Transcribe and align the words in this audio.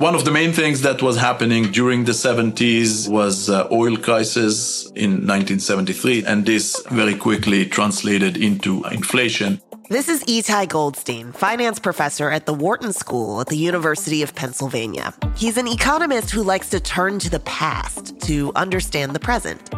One 0.00 0.14
of 0.14 0.24
the 0.24 0.30
main 0.30 0.54
things 0.54 0.80
that 0.80 1.02
was 1.02 1.18
happening 1.18 1.72
during 1.72 2.06
the 2.06 2.12
70s 2.12 3.06
was 3.06 3.50
uh, 3.50 3.68
oil 3.70 3.98
crisis 3.98 4.86
in 4.94 5.26
1973, 5.28 6.24
and 6.24 6.46
this 6.46 6.82
very 6.90 7.14
quickly 7.14 7.66
translated 7.66 8.38
into 8.38 8.82
inflation. 8.84 9.60
This 9.90 10.08
is 10.08 10.24
Itay 10.24 10.66
Goldstein, 10.70 11.32
finance 11.32 11.78
professor 11.78 12.30
at 12.30 12.46
the 12.46 12.54
Wharton 12.54 12.94
School 12.94 13.42
at 13.42 13.48
the 13.48 13.58
University 13.58 14.22
of 14.22 14.34
Pennsylvania. 14.34 15.12
He's 15.36 15.58
an 15.58 15.68
economist 15.68 16.30
who 16.30 16.44
likes 16.44 16.70
to 16.70 16.80
turn 16.80 17.18
to 17.18 17.28
the 17.28 17.40
past 17.40 18.18
to 18.20 18.52
understand 18.56 19.14
the 19.14 19.20
present. 19.20 19.68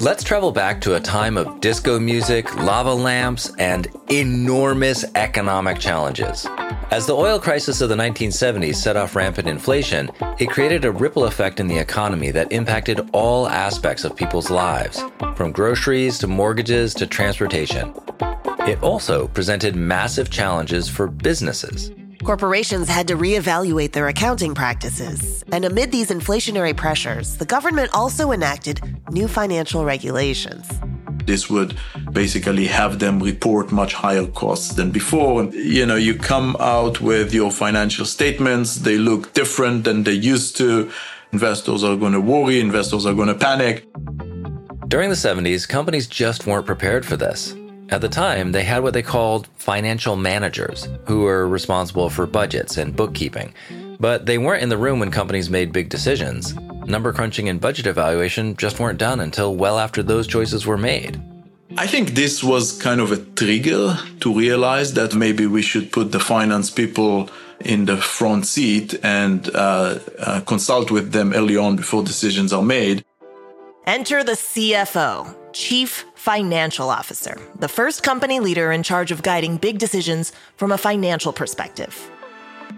Let's 0.00 0.22
travel 0.22 0.52
back 0.52 0.80
to 0.82 0.94
a 0.94 1.00
time 1.00 1.36
of 1.36 1.58
disco 1.60 1.98
music, 1.98 2.54
lava 2.54 2.94
lamps, 2.94 3.52
and 3.58 3.88
enormous 4.08 5.04
economic 5.16 5.80
challenges. 5.80 6.46
As 6.92 7.04
the 7.04 7.16
oil 7.16 7.40
crisis 7.40 7.80
of 7.80 7.88
the 7.88 7.96
1970s 7.96 8.76
set 8.76 8.96
off 8.96 9.16
rampant 9.16 9.48
inflation, 9.48 10.08
it 10.38 10.50
created 10.50 10.84
a 10.84 10.92
ripple 10.92 11.24
effect 11.24 11.58
in 11.58 11.66
the 11.66 11.76
economy 11.76 12.30
that 12.30 12.52
impacted 12.52 13.10
all 13.12 13.48
aspects 13.48 14.04
of 14.04 14.14
people's 14.14 14.50
lives, 14.50 15.02
from 15.34 15.50
groceries 15.50 16.16
to 16.20 16.28
mortgages 16.28 16.94
to 16.94 17.04
transportation. 17.04 17.92
It 18.68 18.80
also 18.84 19.26
presented 19.26 19.74
massive 19.74 20.30
challenges 20.30 20.88
for 20.88 21.08
businesses. 21.08 21.90
Corporations 22.24 22.88
had 22.88 23.08
to 23.08 23.16
reevaluate 23.16 23.92
their 23.92 24.08
accounting 24.08 24.54
practices. 24.54 25.44
And 25.52 25.64
amid 25.64 25.92
these 25.92 26.10
inflationary 26.10 26.76
pressures, 26.76 27.36
the 27.36 27.44
government 27.44 27.90
also 27.94 28.32
enacted 28.32 28.80
new 29.10 29.28
financial 29.28 29.84
regulations. 29.84 30.68
This 31.24 31.48
would 31.48 31.76
basically 32.12 32.66
have 32.66 32.98
them 32.98 33.20
report 33.22 33.70
much 33.70 33.94
higher 33.94 34.26
costs 34.26 34.74
than 34.74 34.90
before. 34.90 35.44
You 35.44 35.86
know, 35.86 35.96
you 35.96 36.14
come 36.14 36.56
out 36.58 37.00
with 37.00 37.32
your 37.32 37.50
financial 37.50 38.04
statements, 38.04 38.76
they 38.76 38.98
look 38.98 39.32
different 39.34 39.84
than 39.84 40.04
they 40.04 40.12
used 40.12 40.56
to. 40.56 40.90
Investors 41.32 41.84
are 41.84 41.96
going 41.96 42.14
to 42.14 42.20
worry, 42.20 42.60
investors 42.60 43.06
are 43.06 43.14
going 43.14 43.28
to 43.28 43.34
panic. 43.34 43.86
During 44.88 45.10
the 45.10 45.16
70s, 45.16 45.68
companies 45.68 46.06
just 46.06 46.46
weren't 46.46 46.66
prepared 46.66 47.04
for 47.04 47.16
this. 47.16 47.54
At 47.90 48.02
the 48.02 48.08
time, 48.08 48.52
they 48.52 48.64
had 48.64 48.82
what 48.82 48.92
they 48.92 49.02
called 49.02 49.48
financial 49.56 50.14
managers, 50.14 50.88
who 51.06 51.20
were 51.20 51.48
responsible 51.48 52.10
for 52.10 52.26
budgets 52.26 52.76
and 52.76 52.94
bookkeeping. 52.94 53.54
But 53.98 54.26
they 54.26 54.36
weren't 54.36 54.62
in 54.62 54.68
the 54.68 54.76
room 54.76 55.00
when 55.00 55.10
companies 55.10 55.48
made 55.48 55.72
big 55.72 55.88
decisions. 55.88 56.54
Number 56.86 57.12
crunching 57.14 57.48
and 57.48 57.60
budget 57.60 57.86
evaluation 57.86 58.56
just 58.56 58.78
weren't 58.78 58.98
done 58.98 59.20
until 59.20 59.56
well 59.56 59.78
after 59.78 60.02
those 60.02 60.26
choices 60.26 60.66
were 60.66 60.76
made. 60.76 61.20
I 61.78 61.86
think 61.86 62.10
this 62.10 62.44
was 62.44 62.80
kind 62.80 63.00
of 63.00 63.10
a 63.10 63.16
trigger 63.16 63.96
to 64.20 64.34
realize 64.34 64.92
that 64.94 65.14
maybe 65.14 65.46
we 65.46 65.62
should 65.62 65.90
put 65.90 66.12
the 66.12 66.20
finance 66.20 66.70
people 66.70 67.30
in 67.60 67.86
the 67.86 67.96
front 67.96 68.46
seat 68.46 68.98
and 69.02 69.48
uh, 69.54 69.98
uh, 70.18 70.40
consult 70.40 70.90
with 70.90 71.12
them 71.12 71.32
early 71.32 71.56
on 71.56 71.76
before 71.76 72.04
decisions 72.04 72.52
are 72.52 72.62
made. 72.62 73.04
Enter 73.86 74.22
the 74.22 74.32
CFO, 74.32 75.34
Chief 75.58 76.04
Financial 76.14 76.88
Officer, 76.88 77.36
the 77.58 77.66
first 77.66 78.04
company 78.04 78.38
leader 78.38 78.70
in 78.70 78.84
charge 78.84 79.10
of 79.10 79.24
guiding 79.24 79.56
big 79.56 79.80
decisions 79.80 80.30
from 80.56 80.70
a 80.70 80.78
financial 80.78 81.32
perspective. 81.32 82.08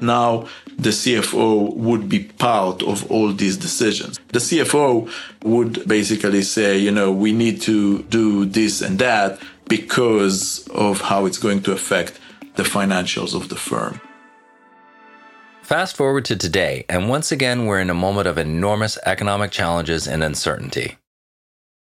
Now, 0.00 0.48
the 0.78 0.88
CFO 0.88 1.76
would 1.76 2.08
be 2.08 2.20
part 2.20 2.82
of 2.82 3.10
all 3.10 3.34
these 3.34 3.58
decisions. 3.58 4.18
The 4.28 4.38
CFO 4.38 5.10
would 5.44 5.86
basically 5.86 6.40
say, 6.40 6.78
you 6.78 6.90
know, 6.90 7.12
we 7.12 7.32
need 7.32 7.60
to 7.62 8.02
do 8.04 8.46
this 8.46 8.80
and 8.80 8.98
that 8.98 9.38
because 9.68 10.66
of 10.68 11.02
how 11.02 11.26
it's 11.26 11.38
going 11.38 11.62
to 11.64 11.72
affect 11.72 12.18
the 12.56 12.62
financials 12.62 13.34
of 13.34 13.50
the 13.50 13.56
firm. 13.56 14.00
Fast 15.60 15.98
forward 15.98 16.24
to 16.24 16.34
today, 16.34 16.86
and 16.88 17.10
once 17.10 17.30
again, 17.30 17.66
we're 17.66 17.78
in 17.78 17.90
a 17.90 17.94
moment 18.06 18.26
of 18.26 18.38
enormous 18.38 18.96
economic 19.04 19.50
challenges 19.50 20.08
and 20.08 20.24
uncertainty. 20.24 20.96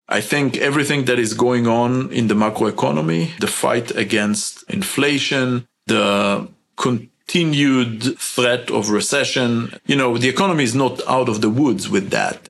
I 0.09 0.21
think 0.21 0.59
everything 0.59 1.07
that 1.07 1.19
is 1.19 1.33
going 1.33 1.67
on 1.67 2.13
in 2.13 2.29
the 2.29 2.35
macroeconomy, 2.35 3.39
the 3.39 3.47
fight 3.47 3.91
against 3.97 4.63
inflation, 4.71 5.67
the 5.87 6.49
continued 6.77 8.19
threat 8.19 8.71
of 8.71 8.91
recession, 8.91 9.73
you 9.87 9.97
know, 9.97 10.19
the 10.19 10.29
economy 10.29 10.65
is 10.65 10.75
not 10.75 11.01
out 11.09 11.29
of 11.29 11.41
the 11.41 11.49
woods 11.49 11.89
with 11.89 12.11
that. 12.11 12.49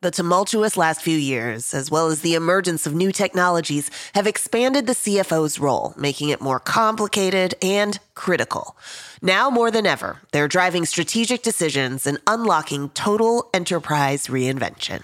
The 0.00 0.10
tumultuous 0.12 0.76
last 0.76 1.02
few 1.02 1.18
years, 1.18 1.74
as 1.74 1.90
well 1.90 2.06
as 2.06 2.20
the 2.20 2.34
emergence 2.34 2.86
of 2.86 2.94
new 2.94 3.10
technologies, 3.10 3.90
have 4.14 4.28
expanded 4.28 4.86
the 4.86 4.92
CFO's 4.92 5.58
role, 5.58 5.92
making 5.96 6.28
it 6.28 6.40
more 6.40 6.60
complicated 6.60 7.54
and 7.62 7.98
critical. 8.14 8.76
Now 9.22 9.50
more 9.50 9.72
than 9.72 9.86
ever, 9.86 10.20
they're 10.32 10.46
driving 10.46 10.84
strategic 10.84 11.42
decisions 11.42 12.06
and 12.06 12.18
unlocking 12.28 12.90
total 12.90 13.50
enterprise 13.52 14.28
reinvention 14.28 15.02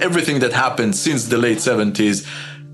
everything 0.00 0.38
that 0.40 0.52
happened 0.52 0.94
since 0.94 1.26
the 1.26 1.36
late 1.36 1.58
70s 1.58 2.26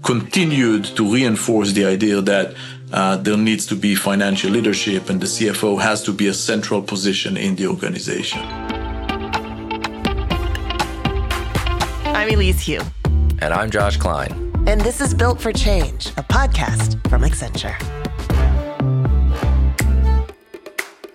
continued 0.02 0.84
to 0.84 1.10
reinforce 1.10 1.72
the 1.72 1.84
idea 1.86 2.20
that 2.20 2.54
uh, 2.92 3.16
there 3.16 3.36
needs 3.36 3.66
to 3.66 3.74
be 3.74 3.94
financial 3.94 4.50
leadership 4.50 5.08
and 5.08 5.20
the 5.20 5.26
CFO 5.26 5.80
has 5.80 6.02
to 6.02 6.12
be 6.12 6.26
a 6.26 6.34
central 6.34 6.82
position 6.82 7.36
in 7.36 7.56
the 7.56 7.66
organization. 7.66 8.40
I'm 12.14 12.28
Elise 12.28 12.66
Hu. 12.66 12.78
And 13.40 13.52
I'm 13.54 13.70
Josh 13.70 13.96
Klein. 13.96 14.52
And 14.66 14.80
this 14.80 15.00
is 15.00 15.14
Built 15.14 15.40
for 15.40 15.52
Change, 15.52 16.08
a 16.08 16.22
podcast 16.22 17.08
from 17.08 17.22
Accenture. 17.22 17.74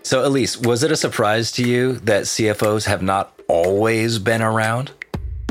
So, 0.03 0.25
Elise, 0.25 0.57
was 0.57 0.81
it 0.81 0.91
a 0.91 0.95
surprise 0.95 1.51
to 1.53 1.63
you 1.63 1.93
that 1.99 2.23
CFOs 2.23 2.85
have 2.85 3.03
not 3.03 3.39
always 3.47 4.17
been 4.17 4.41
around? 4.41 4.91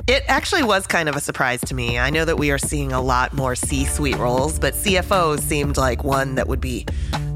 It 0.09 0.25
actually 0.27 0.63
was 0.63 0.87
kind 0.87 1.07
of 1.11 1.17
a 1.17 1.21
surprise 1.21 1.61
to 1.67 1.75
me. 1.75 1.99
I 1.99 2.09
know 2.09 2.25
that 2.25 2.39
we 2.39 2.51
are 2.51 2.57
seeing 2.57 2.93
a 2.93 3.01
lot 3.03 3.35
more 3.35 3.55
C 3.55 3.85
suite 3.85 4.17
roles, 4.17 4.59
but 4.59 4.73
CFO 4.73 5.39
seemed 5.39 5.77
like 5.77 6.03
one 6.03 6.37
that 6.37 6.49
would 6.49 6.63
be 6.63 6.87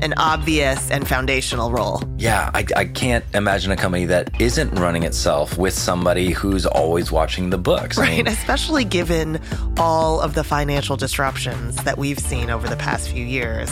an 0.01 0.15
obvious 0.17 0.91
and 0.91 1.07
foundational 1.07 1.71
role. 1.71 2.03
Yeah, 2.17 2.51
I, 2.55 2.65
I, 2.75 2.87
can't 2.87 3.27
imagine 3.35 3.73
a 3.73 3.77
company 3.77 4.07
that 4.07 4.41
isn't 4.41 4.71
running 4.77 5.03
itself 5.03 5.59
with 5.59 5.75
somebody 5.75 6.31
who's 6.31 6.65
always 6.65 7.13
watching 7.13 7.51
the 7.51 7.59
books. 7.59 7.99
Right, 7.99 8.09
I 8.09 8.17
mean, 8.17 8.27
especially 8.27 8.87
given 8.87 9.39
all 9.77 10.23
of 10.23 10.33
the 10.33 10.43
financial 10.43 10.97
disruptions 10.97 11.77
that 11.85 11.99
we've 11.99 12.19
seen 12.19 12.49
over 12.49 12.67
the 12.67 12.77
past 12.77 13.11
few 13.11 13.27
years 13.27 13.71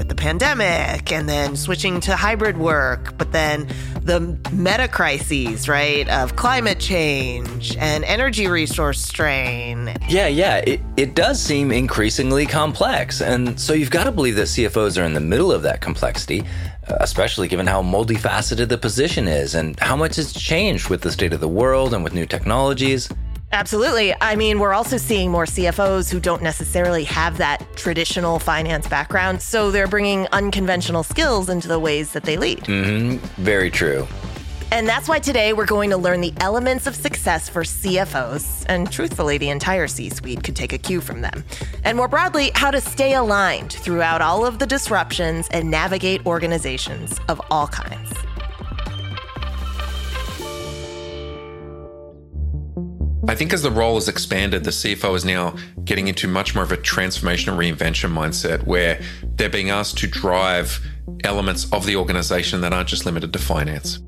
with 0.00 0.08
the 0.08 0.14
pandemic 0.14 1.12
and 1.12 1.28
then 1.28 1.54
switching 1.54 2.00
to 2.00 2.16
hybrid 2.16 2.56
work, 2.56 3.18
but 3.18 3.32
then 3.32 3.68
the 4.02 4.18
meta 4.50 4.88
crises, 4.88 5.68
right, 5.68 6.08
of 6.08 6.36
climate 6.36 6.80
change 6.80 7.76
and 7.76 8.02
energy 8.04 8.46
resource 8.46 8.98
strain. 8.98 9.94
Yeah, 10.08 10.26
yeah, 10.26 10.56
it, 10.66 10.80
it 10.96 11.14
does 11.14 11.38
seem 11.38 11.70
increasingly 11.70 12.46
complex. 12.46 13.20
And 13.20 13.60
so 13.60 13.74
you've 13.74 13.90
got 13.90 14.04
to 14.04 14.10
believe 14.10 14.36
that 14.36 14.46
CFOs 14.46 14.98
are 14.98 15.04
in 15.04 15.12
the 15.12 15.20
middle 15.20 15.52
of 15.52 15.60
that 15.64 15.82
complexity, 15.82 16.44
uh, 16.88 16.96
especially 17.00 17.46
given 17.46 17.66
how 17.66 17.82
multifaceted 17.82 18.68
the 18.70 18.78
position 18.78 19.28
is 19.28 19.54
and 19.54 19.78
how 19.80 19.96
much 19.96 20.16
has 20.16 20.32
changed 20.32 20.88
with 20.88 21.02
the 21.02 21.12
state 21.12 21.34
of 21.34 21.40
the 21.40 21.48
world 21.48 21.92
and 21.92 22.02
with 22.02 22.14
new 22.14 22.24
technologies. 22.24 23.10
Absolutely. 23.52 24.14
I 24.20 24.36
mean, 24.36 24.60
we're 24.60 24.72
also 24.72 24.96
seeing 24.96 25.30
more 25.30 25.44
CFOs 25.44 26.10
who 26.10 26.20
don't 26.20 26.42
necessarily 26.42 27.04
have 27.04 27.38
that 27.38 27.66
traditional 27.76 28.38
finance 28.38 28.86
background. 28.86 29.42
So 29.42 29.70
they're 29.70 29.88
bringing 29.88 30.28
unconventional 30.32 31.02
skills 31.02 31.48
into 31.48 31.66
the 31.66 31.78
ways 31.78 32.12
that 32.12 32.22
they 32.22 32.36
lead. 32.36 32.60
Mm-hmm. 32.60 33.16
Very 33.42 33.70
true. 33.70 34.06
And 34.72 34.88
that's 34.88 35.08
why 35.08 35.18
today 35.18 35.52
we're 35.52 35.66
going 35.66 35.90
to 35.90 35.96
learn 35.96 36.20
the 36.20 36.32
elements 36.38 36.86
of 36.86 36.94
success 36.94 37.48
for 37.48 37.64
CFOs. 37.64 38.64
And 38.68 38.90
truthfully, 38.90 39.36
the 39.36 39.50
entire 39.50 39.88
C 39.88 40.10
suite 40.10 40.44
could 40.44 40.54
take 40.54 40.72
a 40.72 40.78
cue 40.78 41.00
from 41.00 41.22
them. 41.22 41.44
And 41.82 41.96
more 41.96 42.06
broadly, 42.06 42.52
how 42.54 42.70
to 42.70 42.80
stay 42.80 43.14
aligned 43.14 43.72
throughout 43.72 44.22
all 44.22 44.46
of 44.46 44.60
the 44.60 44.66
disruptions 44.66 45.48
and 45.48 45.72
navigate 45.72 46.24
organizations 46.24 47.18
of 47.28 47.40
all 47.50 47.66
kinds. 47.66 48.12
I 53.28 53.34
think 53.34 53.52
as 53.52 53.62
the 53.62 53.70
role 53.70 53.96
has 53.96 54.08
expanded, 54.08 54.64
the 54.64 54.70
CFO 54.70 55.14
is 55.14 55.24
now 55.24 55.54
getting 55.84 56.08
into 56.08 56.26
much 56.26 56.54
more 56.54 56.64
of 56.64 56.72
a 56.72 56.76
transformation 56.76 57.52
and 57.52 57.60
reinvention 57.60 58.12
mindset 58.12 58.66
where 58.66 59.00
they're 59.36 59.50
being 59.50 59.70
asked 59.70 59.98
to 59.98 60.06
drive 60.06 60.80
elements 61.24 61.70
of 61.72 61.84
the 61.86 61.96
organization 61.96 62.60
that 62.62 62.72
aren't 62.72 62.88
just 62.88 63.04
limited 63.04 63.32
to 63.32 63.38
finance. 63.38 64.00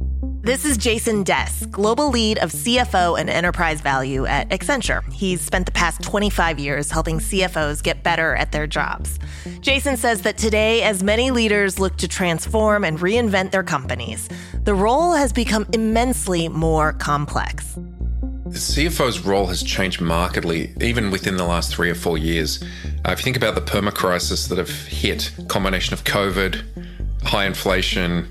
This 0.44 0.64
is 0.64 0.76
Jason 0.76 1.22
Dess, 1.22 1.66
global 1.66 2.08
lead 2.10 2.38
of 2.38 2.50
CFO 2.50 3.20
and 3.20 3.30
enterprise 3.30 3.80
value 3.80 4.26
at 4.26 4.48
Accenture. 4.48 5.04
He's 5.12 5.40
spent 5.40 5.66
the 5.66 5.72
past 5.72 6.02
25 6.02 6.58
years 6.58 6.90
helping 6.90 7.20
CFOs 7.20 7.80
get 7.80 8.02
better 8.02 8.34
at 8.34 8.50
their 8.50 8.66
jobs. 8.66 9.20
Jason 9.60 9.96
says 9.96 10.22
that 10.22 10.38
today, 10.38 10.82
as 10.82 11.02
many 11.04 11.30
leaders 11.30 11.78
look 11.78 11.96
to 11.98 12.08
transform 12.08 12.82
and 12.82 12.98
reinvent 12.98 13.52
their 13.52 13.62
companies, 13.62 14.28
the 14.64 14.74
role 14.74 15.12
has 15.12 15.32
become 15.32 15.64
immensely 15.72 16.48
more 16.48 16.92
complex. 16.94 17.78
The 18.52 18.58
CFO's 18.58 19.20
role 19.20 19.46
has 19.46 19.62
changed 19.62 20.02
markedly, 20.02 20.75
even 20.78 21.10
within 21.10 21.38
the 21.38 21.44
last 21.44 21.75
three 21.75 21.88
or 21.88 21.94
four 21.94 22.19
years. 22.19 22.62
Uh, 23.02 23.12
if 23.12 23.20
you 23.20 23.25
think 23.25 23.38
about 23.38 23.54
the 23.54 23.62
perma 23.62 23.94
crisis 23.94 24.46
that 24.49 24.58
have 24.58 24.69
hit, 24.69 25.32
combination 25.49 25.94
of 25.94 26.04
COVID, 26.04 26.62
high 27.22 27.46
inflation, 27.46 28.31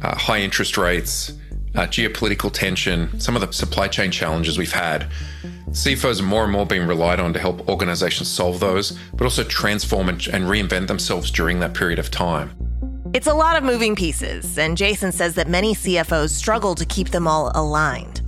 uh, 0.00 0.14
high 0.16 0.38
interest 0.38 0.78
rates, 0.78 1.32
uh, 1.74 1.88
geopolitical 1.88 2.52
tension, 2.52 3.18
some 3.18 3.34
of 3.34 3.42
the 3.42 3.52
supply 3.52 3.88
chain 3.88 4.12
challenges 4.12 4.58
we've 4.58 4.70
had. 4.70 5.08
CFOs 5.70 6.20
are 6.20 6.22
more 6.22 6.44
and 6.44 6.52
more 6.52 6.64
being 6.64 6.86
relied 6.86 7.18
on 7.18 7.32
to 7.32 7.40
help 7.40 7.68
organizations 7.68 8.28
solve 8.28 8.60
those, 8.60 8.96
but 9.14 9.24
also 9.24 9.42
transform 9.42 10.08
and, 10.08 10.24
and 10.28 10.44
reinvent 10.44 10.86
themselves 10.86 11.32
during 11.32 11.58
that 11.58 11.74
period 11.74 11.98
of 11.98 12.12
time. 12.12 12.56
It's 13.12 13.26
a 13.26 13.34
lot 13.34 13.56
of 13.56 13.64
moving 13.64 13.96
pieces, 13.96 14.56
and 14.56 14.76
Jason 14.76 15.10
says 15.10 15.34
that 15.34 15.48
many 15.48 15.74
CFOs 15.74 16.30
struggle 16.30 16.76
to 16.76 16.84
keep 16.84 17.08
them 17.08 17.26
all 17.26 17.50
aligned. 17.56 18.22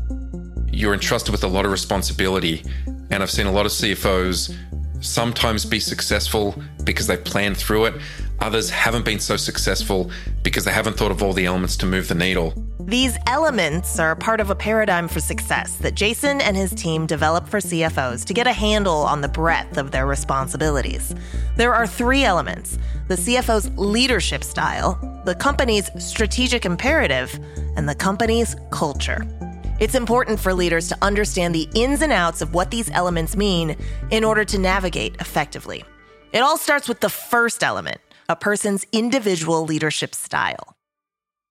You're 0.72 0.94
entrusted 0.94 1.32
with 1.32 1.44
a 1.44 1.48
lot 1.48 1.64
of 1.64 1.72
responsibility, 1.72 2.64
and 3.10 3.22
I've 3.22 3.30
seen 3.30 3.46
a 3.46 3.52
lot 3.52 3.66
of 3.66 3.72
CFOs 3.72 4.56
sometimes 5.00 5.64
be 5.64 5.80
successful 5.80 6.54
because 6.84 7.06
they 7.06 7.16
planned 7.16 7.56
through 7.56 7.86
it. 7.86 7.94
Others 8.40 8.70
haven't 8.70 9.04
been 9.04 9.18
so 9.18 9.36
successful 9.36 10.10
because 10.42 10.64
they 10.64 10.72
haven't 10.72 10.96
thought 10.96 11.10
of 11.10 11.22
all 11.22 11.32
the 11.32 11.46
elements 11.46 11.76
to 11.78 11.86
move 11.86 12.08
the 12.08 12.14
needle. 12.14 12.54
These 12.80 13.18
elements 13.26 13.98
are 13.98 14.16
part 14.16 14.40
of 14.40 14.50
a 14.50 14.54
paradigm 14.54 15.06
for 15.06 15.20
success 15.20 15.76
that 15.76 15.94
Jason 15.94 16.40
and 16.40 16.56
his 16.56 16.72
team 16.72 17.06
developed 17.06 17.48
for 17.48 17.58
CFOs 17.58 18.24
to 18.24 18.34
get 18.34 18.46
a 18.46 18.52
handle 18.52 19.02
on 19.02 19.20
the 19.20 19.28
breadth 19.28 19.76
of 19.76 19.90
their 19.90 20.06
responsibilities. 20.06 21.14
There 21.56 21.74
are 21.74 21.86
three 21.86 22.24
elements 22.24 22.78
the 23.08 23.16
CFO's 23.16 23.70
leadership 23.76 24.44
style, 24.44 24.98
the 25.24 25.34
company's 25.34 25.90
strategic 26.02 26.64
imperative, 26.64 27.38
and 27.76 27.88
the 27.88 27.94
company's 27.94 28.56
culture. 28.70 29.26
It's 29.80 29.94
important 29.94 30.38
for 30.38 30.52
leaders 30.52 30.88
to 30.88 30.98
understand 31.00 31.54
the 31.54 31.66
ins 31.74 32.02
and 32.02 32.12
outs 32.12 32.42
of 32.42 32.52
what 32.52 32.70
these 32.70 32.90
elements 32.90 33.34
mean 33.34 33.76
in 34.10 34.24
order 34.24 34.44
to 34.44 34.58
navigate 34.58 35.16
effectively. 35.20 35.84
It 36.34 36.40
all 36.40 36.58
starts 36.58 36.86
with 36.86 37.00
the 37.00 37.08
first 37.08 37.64
element 37.64 37.98
a 38.28 38.36
person's 38.36 38.86
individual 38.92 39.64
leadership 39.64 40.14
style. 40.14 40.76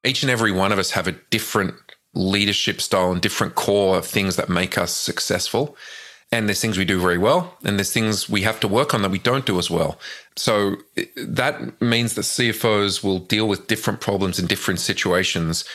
Each 0.06 0.22
and 0.22 0.30
every 0.30 0.52
one 0.52 0.72
of 0.72 0.78
us 0.78 0.92
have 0.92 1.08
a 1.08 1.14
different 1.32 1.74
leadership 2.14 2.82
style 2.82 3.12
and 3.12 3.20
different 3.20 3.56
core 3.56 3.98
of 3.98 4.06
things 4.06 4.36
that 4.36 4.48
make 4.48 4.78
us 4.78 4.94
successful. 4.94 5.76
And 6.32 6.48
there's 6.48 6.62
things 6.62 6.78
we 6.78 6.86
do 6.86 7.00
very 7.00 7.18
well, 7.18 7.58
and 7.64 7.80
there's 7.80 7.92
things 7.92 8.30
we 8.30 8.44
have 8.44 8.60
to 8.60 8.68
work 8.68 8.94
on 8.94 9.02
that 9.02 9.10
we 9.10 9.18
don't 9.18 9.48
do 9.48 9.58
as 9.58 9.72
well. 9.72 10.00
So 10.36 10.76
eh, 10.96 11.06
that 11.18 11.82
means 11.82 12.14
that 12.14 12.22
CFOs 12.22 13.04
will 13.04 13.18
deal 13.18 13.48
with 13.48 13.66
different 13.66 14.00
problems 14.00 14.38
in 14.38 14.46
different 14.46 14.80
situations 14.80 15.66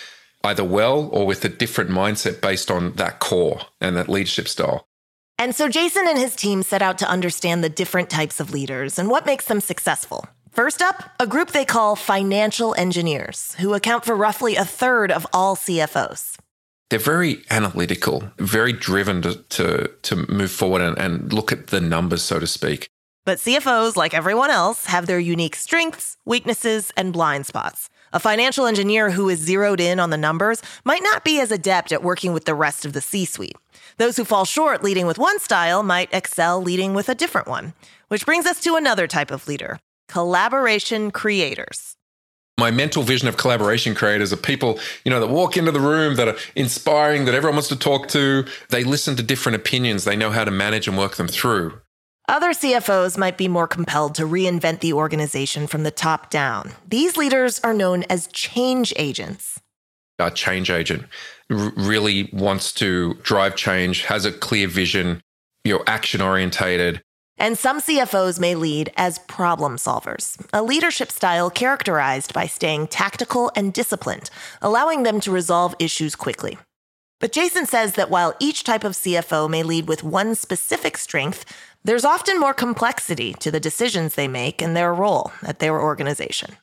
either 0.44 0.62
well 0.62 1.08
or 1.12 1.26
with 1.26 1.44
a 1.44 1.48
different 1.48 1.90
mindset 1.90 2.40
based 2.40 2.70
on 2.70 2.92
that 2.92 3.18
core 3.18 3.62
and 3.80 3.96
that 3.96 4.08
leadership 4.08 4.46
style. 4.46 4.86
And 5.38 5.54
so 5.54 5.68
Jason 5.68 6.06
and 6.06 6.18
his 6.18 6.36
team 6.36 6.62
set 6.62 6.82
out 6.82 6.98
to 6.98 7.08
understand 7.08 7.64
the 7.64 7.68
different 7.68 8.08
types 8.10 8.38
of 8.38 8.52
leaders 8.52 8.98
and 8.98 9.10
what 9.10 9.26
makes 9.26 9.46
them 9.46 9.60
successful. 9.60 10.26
First 10.52 10.80
up, 10.80 11.10
a 11.18 11.26
group 11.26 11.50
they 11.50 11.64
call 11.64 11.96
financial 11.96 12.74
engineers, 12.76 13.56
who 13.58 13.74
account 13.74 14.04
for 14.04 14.14
roughly 14.14 14.54
a 14.54 14.64
third 14.64 15.10
of 15.10 15.26
all 15.32 15.56
CFOs. 15.56 16.36
They're 16.90 17.00
very 17.00 17.42
analytical, 17.50 18.30
very 18.38 18.72
driven 18.72 19.22
to, 19.22 19.34
to, 19.34 19.90
to 20.02 20.32
move 20.32 20.52
forward 20.52 20.82
and, 20.82 20.96
and 20.96 21.32
look 21.32 21.50
at 21.50 21.68
the 21.68 21.80
numbers, 21.80 22.22
so 22.22 22.38
to 22.38 22.46
speak. 22.46 22.88
But 23.24 23.38
CFOs, 23.38 23.96
like 23.96 24.14
everyone 24.14 24.50
else, 24.50 24.84
have 24.84 25.06
their 25.06 25.18
unique 25.18 25.56
strengths, 25.56 26.18
weaknesses, 26.24 26.92
and 26.96 27.12
blind 27.12 27.46
spots. 27.46 27.88
A 28.14 28.20
financial 28.20 28.66
engineer 28.66 29.10
who 29.10 29.28
is 29.28 29.40
zeroed 29.40 29.80
in 29.80 29.98
on 29.98 30.10
the 30.10 30.16
numbers 30.16 30.62
might 30.84 31.02
not 31.02 31.24
be 31.24 31.40
as 31.40 31.50
adept 31.50 31.90
at 31.90 32.04
working 32.04 32.32
with 32.32 32.44
the 32.44 32.54
rest 32.54 32.84
of 32.84 32.92
the 32.92 33.00
C 33.00 33.24
suite. 33.24 33.56
Those 33.96 34.16
who 34.16 34.24
fall 34.24 34.44
short 34.44 34.84
leading 34.84 35.08
with 35.08 35.18
one 35.18 35.40
style 35.40 35.82
might 35.82 36.14
excel 36.14 36.62
leading 36.62 36.94
with 36.94 37.08
a 37.08 37.16
different 37.16 37.48
one. 37.48 37.74
Which 38.06 38.24
brings 38.24 38.46
us 38.46 38.60
to 38.60 38.76
another 38.76 39.08
type 39.08 39.32
of 39.32 39.48
leader 39.48 39.80
collaboration 40.06 41.10
creators. 41.10 41.96
My 42.56 42.70
mental 42.70 43.02
vision 43.02 43.26
of 43.26 43.36
collaboration 43.36 43.96
creators 43.96 44.32
are 44.32 44.36
people, 44.36 44.78
you 45.04 45.10
know, 45.10 45.18
that 45.18 45.26
walk 45.26 45.56
into 45.56 45.72
the 45.72 45.80
room 45.80 46.14
that 46.14 46.28
are 46.28 46.36
inspiring, 46.54 47.24
that 47.24 47.34
everyone 47.34 47.56
wants 47.56 47.68
to 47.70 47.76
talk 47.76 48.06
to. 48.10 48.46
They 48.68 48.84
listen 48.84 49.16
to 49.16 49.24
different 49.24 49.56
opinions. 49.56 50.04
They 50.04 50.14
know 50.14 50.30
how 50.30 50.44
to 50.44 50.52
manage 50.52 50.86
and 50.86 50.96
work 50.96 51.16
them 51.16 51.26
through. 51.26 51.80
Other 52.26 52.50
CFOs 52.50 53.18
might 53.18 53.36
be 53.36 53.48
more 53.48 53.68
compelled 53.68 54.14
to 54.14 54.22
reinvent 54.22 54.80
the 54.80 54.94
organization 54.94 55.66
from 55.66 55.82
the 55.82 55.90
top 55.90 56.30
down. 56.30 56.72
These 56.88 57.18
leaders 57.18 57.60
are 57.60 57.74
known 57.74 58.02
as 58.04 58.28
change 58.28 58.94
agents. 58.96 59.60
A 60.18 60.30
change 60.30 60.70
agent 60.70 61.06
r- 61.50 61.72
really 61.76 62.30
wants 62.32 62.72
to 62.74 63.14
drive 63.22 63.56
change, 63.56 64.04
has 64.04 64.24
a 64.24 64.32
clear 64.32 64.68
vision, 64.68 65.20
you're 65.64 65.84
action 65.86 66.22
orientated. 66.22 67.02
And 67.36 67.58
some 67.58 67.80
CFOs 67.80 68.40
may 68.40 68.54
lead 68.54 68.90
as 68.96 69.18
problem 69.18 69.76
solvers, 69.76 70.40
a 70.52 70.62
leadership 70.62 71.10
style 71.10 71.50
characterized 71.50 72.32
by 72.32 72.46
staying 72.46 72.86
tactical 72.86 73.50
and 73.54 73.72
disciplined, 73.74 74.30
allowing 74.62 75.02
them 75.02 75.20
to 75.20 75.30
resolve 75.30 75.74
issues 75.78 76.14
quickly. 76.16 76.56
But 77.20 77.32
Jason 77.32 77.66
says 77.66 77.94
that 77.94 78.10
while 78.10 78.34
each 78.38 78.64
type 78.64 78.84
of 78.84 78.92
CFO 78.92 79.48
may 79.48 79.62
lead 79.62 79.88
with 79.88 80.04
one 80.04 80.34
specific 80.34 80.96
strength, 80.96 81.44
there's 81.84 82.04
often 82.04 82.40
more 82.40 82.54
complexity 82.54 83.34
to 83.34 83.50
the 83.50 83.60
decisions 83.60 84.14
they 84.14 84.28
make 84.28 84.62
and 84.62 84.74
their 84.74 84.92
role 84.92 85.32
at 85.42 85.58
their 85.58 85.80
organization. 85.80 86.56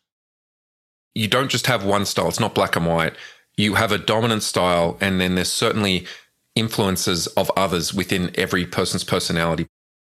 You 1.13 1.27
don't 1.27 1.51
just 1.51 1.67
have 1.67 1.85
one 1.85 2.05
style, 2.05 2.27
it's 2.27 2.39
not 2.39 2.55
black 2.55 2.75
and 2.75 2.87
white. 2.87 3.13
You 3.57 3.75
have 3.75 3.91
a 3.91 3.97
dominant 3.97 4.43
style, 4.43 4.97
and 5.01 5.21
then 5.21 5.35
there's 5.35 5.51
certainly 5.51 6.07
influences 6.55 7.27
of 7.27 7.51
others 7.55 7.93
within 7.93 8.31
every 8.35 8.65
person's 8.65 9.03
personality. 9.03 9.67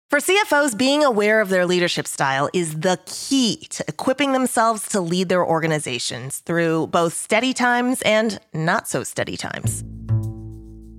For 0.09 0.19
CFOs, 0.19 0.77
being 0.77 1.03
aware 1.03 1.41
of 1.41 1.49
their 1.49 1.65
leadership 1.65 2.07
style 2.07 2.49
is 2.53 2.79
the 2.79 2.99
key 3.05 3.67
to 3.71 3.83
equipping 3.87 4.31
themselves 4.31 4.87
to 4.89 5.01
lead 5.01 5.29
their 5.29 5.45
organizations 5.45 6.39
through 6.39 6.87
both 6.87 7.13
steady 7.13 7.53
times 7.53 8.01
and 8.03 8.39
not 8.53 8.87
so 8.87 9.03
steady 9.03 9.35
times. 9.35 9.83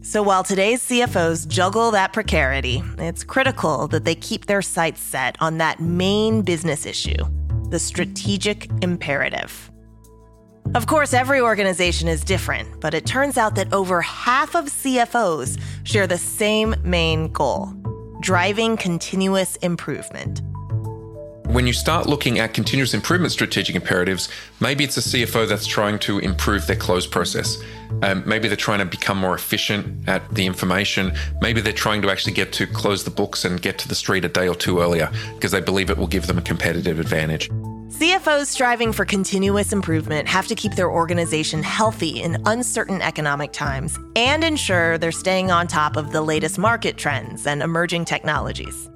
So 0.09 0.23
while 0.23 0.43
today's 0.43 0.83
CFOs 0.89 1.47
juggle 1.47 1.91
that 1.91 2.15
precarity, 2.15 2.83
it's 2.97 3.23
critical 3.23 3.89
that 3.89 4.07
they 4.07 4.15
keep 4.15 4.47
their 4.47 4.63
sights 4.63 5.03
set 5.03 5.37
on 5.39 5.59
that 5.59 5.81
main 5.81 6.41
business 6.41 6.87
issue 6.87 7.23
the 7.69 7.79
strategic 7.79 8.71
imperative. 8.81 9.71
Of 10.75 10.87
course, 10.87 11.13
every 11.13 11.43
organization 11.43 12.09
is 12.09 12.25
different, 12.25 12.81
but 12.81 12.95
it 12.95 13.05
turns 13.05 13.37
out 13.37 13.55
that 13.57 13.71
over 13.75 14.01
half 14.01 14.55
of 14.55 14.65
CFOs 14.65 15.61
share 15.85 16.07
the 16.07 16.17
same 16.17 16.75
main 16.83 17.31
goal 17.31 17.67
driving 18.21 18.79
continuous 18.79 19.57
improvement. 19.57 20.41
When 21.49 21.67
you 21.67 21.73
start 21.73 22.07
looking 22.07 22.39
at 22.41 22.53
continuous 22.53 22.93
improvement 22.93 23.33
strategic 23.33 23.75
imperatives, 23.75 24.29
maybe 24.61 24.85
it's 24.85 24.99
a 24.99 25.01
CFO 25.01 25.49
that's 25.49 25.67
trying 25.67 25.99
to 26.01 26.19
improve 26.19 26.67
their 26.67 26.77
close 26.77 27.07
process. 27.07 27.57
Um, 28.03 28.23
maybe 28.27 28.49
they're 28.49 28.57
trying 28.57 28.81
to 28.81 28.85
become 28.85 29.17
more 29.17 29.35
efficient 29.35 30.07
at 30.07 30.23
the 30.35 30.45
information. 30.45 31.15
Maybe 31.41 31.63
they're 31.63 31.73
trying 31.73 32.03
to 32.03 32.11
actually 32.11 32.35
get 32.35 32.53
to 32.53 32.67
close 32.67 33.05
the 33.05 33.11
books 33.11 33.47
and 33.47 33.63
get 33.63 33.79
to 33.79 33.89
the 33.89 33.95
street 33.95 34.27
a 34.27 34.29
day 34.29 34.47
or 34.47 34.55
two 34.55 34.81
earlier 34.81 35.11
because 35.37 35.51
they 35.51 35.63
believe 35.63 35.89
it 35.89 35.97
will 35.97 36.07
give 36.07 36.27
them 36.27 36.37
a 36.37 36.43
competitive 36.43 37.01
advantage. 37.01 37.49
CFOs 37.49 38.49
striving 38.49 38.93
for 38.93 39.07
continuous 39.07 39.73
improvement 39.73 40.29
have 40.29 40.47
to 40.49 40.55
keep 40.55 40.75
their 40.75 40.91
organization 40.91 41.63
healthy 41.63 42.21
in 42.21 42.43
uncertain 42.45 43.01
economic 43.01 43.55
times 43.55 43.99
and 44.17 44.45
ensure 44.45 44.99
they're 44.99 45.11
staying 45.11 45.51
on 45.51 45.67
top 45.67 45.97
of 45.97 46.13
the 46.13 46.21
latest 46.21 46.59
market 46.59 46.99
trends 46.99 47.47
and 47.47 47.63
emerging 47.63 48.05
technologies. 48.05 48.91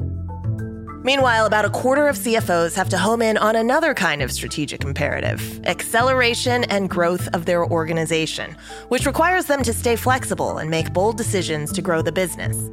Meanwhile, 1.04 1.46
about 1.46 1.64
a 1.64 1.70
quarter 1.70 2.06
of 2.06 2.14
CFOs 2.14 2.76
have 2.76 2.88
to 2.90 2.98
home 2.98 3.22
in 3.22 3.36
on 3.36 3.56
another 3.56 3.92
kind 3.92 4.22
of 4.22 4.30
strategic 4.30 4.84
imperative 4.84 5.60
acceleration 5.66 6.62
and 6.64 6.88
growth 6.88 7.28
of 7.34 7.44
their 7.44 7.66
organization, 7.66 8.56
which 8.86 9.04
requires 9.04 9.46
them 9.46 9.64
to 9.64 9.72
stay 9.72 9.96
flexible 9.96 10.58
and 10.58 10.70
make 10.70 10.92
bold 10.92 11.16
decisions 11.16 11.72
to 11.72 11.82
grow 11.82 12.02
the 12.02 12.12
business. 12.12 12.70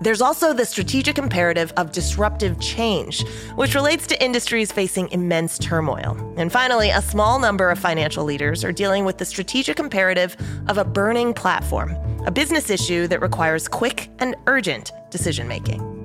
There's 0.00 0.20
also 0.20 0.52
the 0.52 0.64
strategic 0.64 1.18
imperative 1.18 1.72
of 1.76 1.90
disruptive 1.90 2.60
change, 2.60 3.26
which 3.56 3.74
relates 3.74 4.06
to 4.08 4.24
industries 4.24 4.70
facing 4.70 5.08
immense 5.10 5.58
turmoil. 5.58 6.16
And 6.36 6.50
finally, 6.50 6.90
a 6.90 7.02
small 7.02 7.40
number 7.40 7.70
of 7.70 7.78
financial 7.78 8.24
leaders 8.24 8.64
are 8.64 8.72
dealing 8.72 9.04
with 9.04 9.18
the 9.18 9.24
strategic 9.24 9.80
imperative 9.80 10.36
of 10.68 10.78
a 10.78 10.84
burning 10.84 11.34
platform, 11.34 11.96
a 12.24 12.30
business 12.30 12.70
issue 12.70 13.08
that 13.08 13.20
requires 13.20 13.66
quick 13.66 14.10
and 14.20 14.36
urgent 14.46 14.92
decision 15.10 15.48
making. 15.48 16.01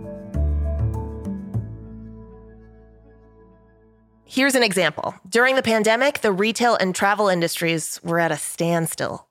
Here's 4.29 4.55
an 4.55 4.63
example. 4.63 5.15
During 5.29 5.55
the 5.55 5.63
pandemic, 5.63 6.19
the 6.19 6.33
retail 6.33 6.75
and 6.75 6.93
travel 6.93 7.29
industries 7.29 8.01
were 8.03 8.19
at 8.19 8.29
a 8.29 8.35
standstill. 8.35 9.25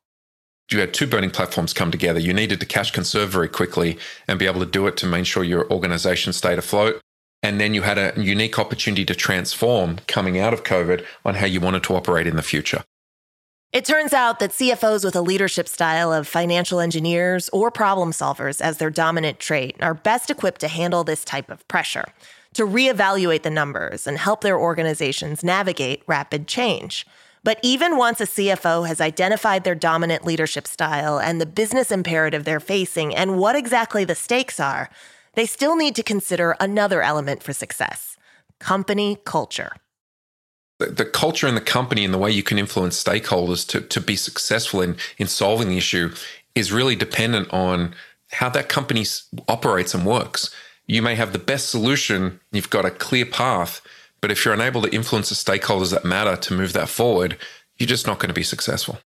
You 0.73 0.81
had 0.81 0.95
two 0.95 1.07
burning 1.07 1.31
platforms 1.31 1.75
come 1.75 1.91
together. 1.91 2.19
You 2.19 2.33
needed 2.33 2.61
to 2.61 2.67
cash 2.67 2.93
conserve 2.93 3.29
very 3.29 3.49
quickly 3.49 3.99
and 4.27 4.39
be 4.39 4.47
able 4.47 4.61
to 4.61 4.67
do 4.67 4.87
it 4.87 4.97
to 4.97 5.07
make 5.07 5.27
sure 5.27 5.45
your 5.45 5.71
organization 5.71 6.33
stayed 6.33 6.59
afloat. 6.59 6.99
And 7.43 7.61
then 7.61 7.75
you 7.75 7.83
had 7.83 7.99
a 7.99 8.15
unique 8.17 8.59
opportunity 8.59 9.05
to 9.05 9.15
transform 9.15 9.99
coming 10.09 10.39
out 10.39 10.55
of 10.55 10.65
COVID 10.65 11.05
on 11.27 11.35
how 11.35 11.47
you 11.47 11.61
wanted 11.61 11.83
to 11.85 11.95
operate 11.95 12.27
in 12.27 12.37
the 12.37 12.43
future. 12.43 12.83
It 13.73 13.85
turns 13.85 14.15
out 14.15 14.39
that 14.39 14.53
CFOs 14.53 15.05
with 15.05 15.15
a 15.15 15.21
leadership 15.21 15.69
style 15.69 16.11
of 16.11 16.27
financial 16.27 16.81
engineers 16.81 17.51
or 17.51 17.71
problem 17.71 18.13
solvers 18.13 18.63
as 18.63 18.79
their 18.79 18.89
dominant 18.89 19.41
trait 19.41 19.77
are 19.81 19.93
best 19.93 20.31
equipped 20.31 20.63
to 20.63 20.69
handle 20.69 21.05
this 21.05 21.23
type 21.23 21.51
of 21.51 21.69
pressure 21.69 22.07
to 22.57 22.67
reevaluate 22.67 23.43
the 23.43 23.51
numbers 23.51 24.07
and 24.07 24.19
help 24.19 24.41
their 24.41 24.59
organizations 24.59 25.45
navigate 25.45 26.03
rapid 26.07 26.49
change. 26.49 27.07
But 27.45 27.61
even 27.63 27.97
once 27.97 28.21
a 28.21 28.27
CFO 28.27 28.89
has 28.89 29.01
identified 29.01 29.63
their 29.63 29.75
dominant 29.77 30.25
leadership 30.25 30.67
style 30.67 31.21
and 31.21 31.41
the 31.41 31.47
business 31.47 31.93
imperative 31.93 32.45
they're 32.45 32.59
facing 32.59 33.15
and 33.15 33.39
what 33.39 33.55
exactly 33.55 34.05
the 34.05 34.17
stakes 34.17 34.59
are, 34.59 34.91
they 35.35 35.47
still 35.47 35.77
need 35.77 35.95
to 35.95 36.03
consider 36.03 36.57
another 36.59 37.03
element 37.03 37.43
for 37.43 37.53
success 37.53 38.17
company 38.59 39.19
culture. 39.25 39.73
The, 40.79 40.87
the 40.87 41.05
culture 41.05 41.47
in 41.47 41.55
the 41.55 41.61
company 41.61 42.05
and 42.05 42.13
the 42.13 42.19
way 42.19 42.31
you 42.31 42.43
can 42.43 42.59
influence 42.59 43.03
stakeholders 43.03 43.69
to, 43.69 43.83
to 43.83 44.01
be 44.01 44.17
successful 44.17 44.81
in, 44.81 44.97
in 45.19 45.27
solving 45.27 45.69
the 45.69 45.77
issue 45.77 46.13
is 46.55 46.73
really 46.73 46.97
dependent 46.97 47.53
on 47.53 47.95
how 48.33 48.49
that 48.49 48.69
company 48.69 49.05
operates 49.47 49.95
and 49.95 50.05
works. 50.05 50.55
You 50.87 51.03
may 51.03 51.17
have 51.17 51.33
the 51.33 51.39
best 51.39 51.71
solution, 51.71 52.41
you've 52.53 52.71
got 52.71 52.85
a 52.85 52.91
clear 52.91 53.27
path, 53.27 53.81
but 54.21 54.31
if 54.31 54.45
you're 54.45 54.55
unable 54.55 54.83
to 54.83 54.95
influence 54.95 55.29
the 55.29 55.35
stakeholders 55.35 55.91
that 55.91 56.05
matter 56.05 56.37
to 56.37 56.55
move 56.55 56.73
that 56.75 56.89
forward, 56.89 57.37
you're 57.77 57.89
just 57.89 58.07
not 58.07 58.19
going 58.19 58.29
to 58.29 58.35
be 58.35 58.45
successful. 58.45 58.99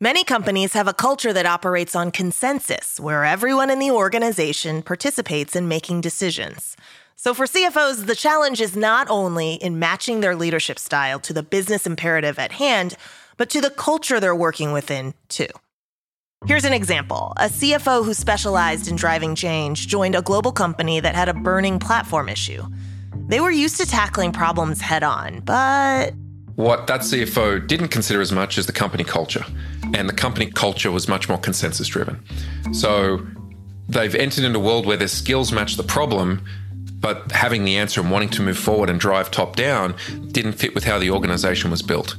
Many 0.00 0.24
companies 0.24 0.72
have 0.72 0.88
a 0.88 0.94
culture 0.94 1.32
that 1.32 1.46
operates 1.46 1.94
on 1.94 2.10
consensus, 2.10 2.98
where 2.98 3.24
everyone 3.24 3.70
in 3.70 3.78
the 3.78 3.90
organization 3.90 4.82
participates 4.82 5.54
in 5.54 5.68
making 5.68 6.00
decisions. 6.00 6.76
So, 7.14 7.34
for 7.34 7.46
CFOs, 7.46 8.06
the 8.06 8.16
challenge 8.16 8.60
is 8.60 8.74
not 8.74 9.08
only 9.08 9.54
in 9.54 9.78
matching 9.78 10.20
their 10.20 10.34
leadership 10.34 10.78
style 10.78 11.20
to 11.20 11.32
the 11.32 11.44
business 11.44 11.86
imperative 11.86 12.38
at 12.38 12.50
hand, 12.52 12.96
but 13.36 13.48
to 13.50 13.60
the 13.60 13.70
culture 13.70 14.18
they're 14.18 14.34
working 14.34 14.72
within, 14.72 15.14
too. 15.28 15.46
Here's 16.44 16.64
an 16.64 16.72
example 16.72 17.32
a 17.36 17.44
CFO 17.44 18.04
who 18.04 18.14
specialized 18.14 18.88
in 18.88 18.96
driving 18.96 19.36
change 19.36 19.86
joined 19.86 20.16
a 20.16 20.22
global 20.22 20.50
company 20.50 20.98
that 20.98 21.14
had 21.14 21.28
a 21.28 21.34
burning 21.34 21.78
platform 21.78 22.28
issue. 22.28 22.64
They 23.28 23.38
were 23.38 23.52
used 23.52 23.76
to 23.76 23.86
tackling 23.86 24.32
problems 24.32 24.80
head 24.80 25.04
on, 25.04 25.40
but. 25.40 26.14
What 26.56 26.86
that 26.88 27.00
CFO 27.00 27.66
didn't 27.66 27.88
consider 27.88 28.20
as 28.20 28.32
much 28.32 28.58
is 28.58 28.66
the 28.66 28.72
company 28.72 29.04
culture. 29.04 29.44
And 29.94 30.08
the 30.08 30.12
company 30.12 30.50
culture 30.50 30.90
was 30.90 31.08
much 31.08 31.28
more 31.28 31.38
consensus 31.38 31.88
driven. 31.88 32.22
So 32.72 33.24
they've 33.88 34.14
entered 34.14 34.44
into 34.44 34.58
a 34.58 34.62
world 34.62 34.84
where 34.84 34.96
their 34.96 35.08
skills 35.08 35.52
match 35.52 35.76
the 35.76 35.82
problem, 35.82 36.44
but 36.98 37.30
having 37.30 37.64
the 37.64 37.76
answer 37.76 38.00
and 38.00 38.10
wanting 38.10 38.30
to 38.30 38.42
move 38.42 38.58
forward 38.58 38.90
and 38.90 38.98
drive 38.98 39.30
top 39.30 39.54
down 39.56 39.94
didn't 40.28 40.54
fit 40.54 40.74
with 40.74 40.84
how 40.84 40.98
the 40.98 41.10
organization 41.10 41.70
was 41.70 41.82
built. 41.82 42.16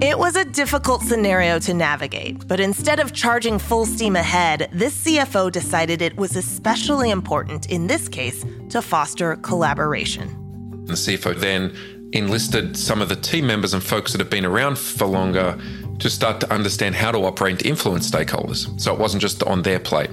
It 0.00 0.16
was 0.16 0.36
a 0.36 0.44
difficult 0.44 1.02
scenario 1.02 1.58
to 1.58 1.74
navigate, 1.74 2.46
but 2.46 2.60
instead 2.60 3.00
of 3.00 3.12
charging 3.12 3.58
full 3.58 3.84
steam 3.84 4.14
ahead, 4.14 4.68
this 4.72 5.04
CFO 5.04 5.50
decided 5.50 6.00
it 6.00 6.16
was 6.16 6.36
especially 6.36 7.10
important 7.10 7.66
in 7.66 7.88
this 7.88 8.08
case 8.08 8.44
to 8.68 8.80
foster 8.80 9.34
collaboration. 9.36 10.84
The 10.86 10.92
CFO 10.94 11.34
then 11.34 11.76
enlisted 12.12 12.76
some 12.76 13.02
of 13.02 13.08
the 13.08 13.16
team 13.16 13.48
members 13.48 13.74
and 13.74 13.82
folks 13.82 14.12
that 14.12 14.20
have 14.20 14.30
been 14.30 14.44
around 14.44 14.78
for 14.78 15.04
longer 15.04 15.58
to 15.98 16.08
start 16.08 16.38
to 16.42 16.54
understand 16.54 16.94
how 16.94 17.10
to 17.10 17.18
operate 17.18 17.54
and 17.54 17.66
influence 17.66 18.08
stakeholders. 18.08 18.80
So 18.80 18.94
it 18.94 19.00
wasn't 19.00 19.20
just 19.20 19.42
on 19.42 19.62
their 19.62 19.80
plate. 19.80 20.10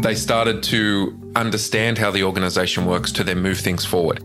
They 0.00 0.14
started 0.14 0.62
to 0.64 1.18
understand 1.34 1.98
how 1.98 2.12
the 2.12 2.22
organization 2.22 2.86
works 2.86 3.10
to 3.12 3.24
then 3.24 3.40
move 3.40 3.58
things 3.58 3.84
forward. 3.84 4.22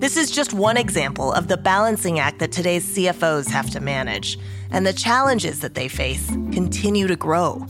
This 0.00 0.16
is 0.16 0.30
just 0.30 0.54
one 0.54 0.78
example 0.78 1.30
of 1.30 1.46
the 1.46 1.58
balancing 1.58 2.20
act 2.20 2.38
that 2.38 2.52
today's 2.52 2.96
CFOs 2.96 3.50
have 3.50 3.68
to 3.72 3.80
manage, 3.80 4.38
and 4.70 4.86
the 4.86 4.94
challenges 4.94 5.60
that 5.60 5.74
they 5.74 5.88
face 5.88 6.26
continue 6.26 7.06
to 7.06 7.16
grow. 7.16 7.66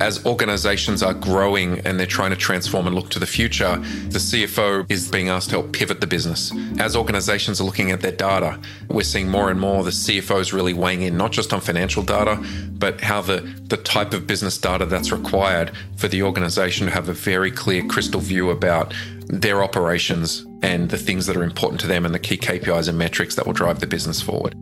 As 0.00 0.24
organizations 0.24 1.02
are 1.02 1.12
growing 1.12 1.80
and 1.80 2.00
they're 2.00 2.06
trying 2.06 2.30
to 2.30 2.36
transform 2.36 2.86
and 2.86 2.96
look 2.96 3.10
to 3.10 3.18
the 3.18 3.26
future, 3.26 3.76
the 4.08 4.18
CFO 4.18 4.90
is 4.90 5.10
being 5.10 5.28
asked 5.28 5.50
to 5.50 5.56
help 5.56 5.74
pivot 5.74 6.00
the 6.00 6.06
business. 6.06 6.50
As 6.78 6.96
organizations 6.96 7.60
are 7.60 7.64
looking 7.64 7.90
at 7.90 8.00
their 8.00 8.12
data, 8.12 8.58
we're 8.88 9.02
seeing 9.02 9.28
more 9.28 9.50
and 9.50 9.60
more 9.60 9.84
the 9.84 9.90
CFOs 9.90 10.54
really 10.54 10.72
weighing 10.72 11.02
in, 11.02 11.18
not 11.18 11.30
just 11.30 11.52
on 11.52 11.60
financial 11.60 12.02
data, 12.02 12.42
but 12.70 13.02
how 13.02 13.20
the, 13.20 13.40
the 13.64 13.76
type 13.76 14.14
of 14.14 14.26
business 14.26 14.56
data 14.56 14.86
that's 14.86 15.12
required 15.12 15.72
for 15.98 16.08
the 16.08 16.22
organization 16.22 16.86
to 16.86 16.92
have 16.92 17.10
a 17.10 17.12
very 17.12 17.50
clear 17.50 17.84
crystal 17.84 18.20
view 18.22 18.48
about 18.48 18.94
their 19.28 19.62
operations 19.62 20.45
and 20.62 20.90
the 20.90 20.98
things 20.98 21.26
that 21.26 21.36
are 21.36 21.42
important 21.42 21.80
to 21.80 21.86
them 21.86 22.04
and 22.04 22.14
the 22.14 22.18
key 22.18 22.36
KPIs 22.36 22.88
and 22.88 22.98
metrics 22.98 23.34
that 23.34 23.46
will 23.46 23.52
drive 23.52 23.80
the 23.80 23.86
business 23.86 24.20
forward. 24.20 24.54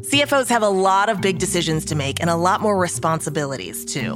CFOs 0.00 0.48
have 0.48 0.62
a 0.62 0.68
lot 0.68 1.08
of 1.08 1.20
big 1.20 1.38
decisions 1.38 1.84
to 1.86 1.94
make 1.96 2.20
and 2.20 2.30
a 2.30 2.36
lot 2.36 2.60
more 2.60 2.78
responsibilities, 2.78 3.84
too. 3.84 4.14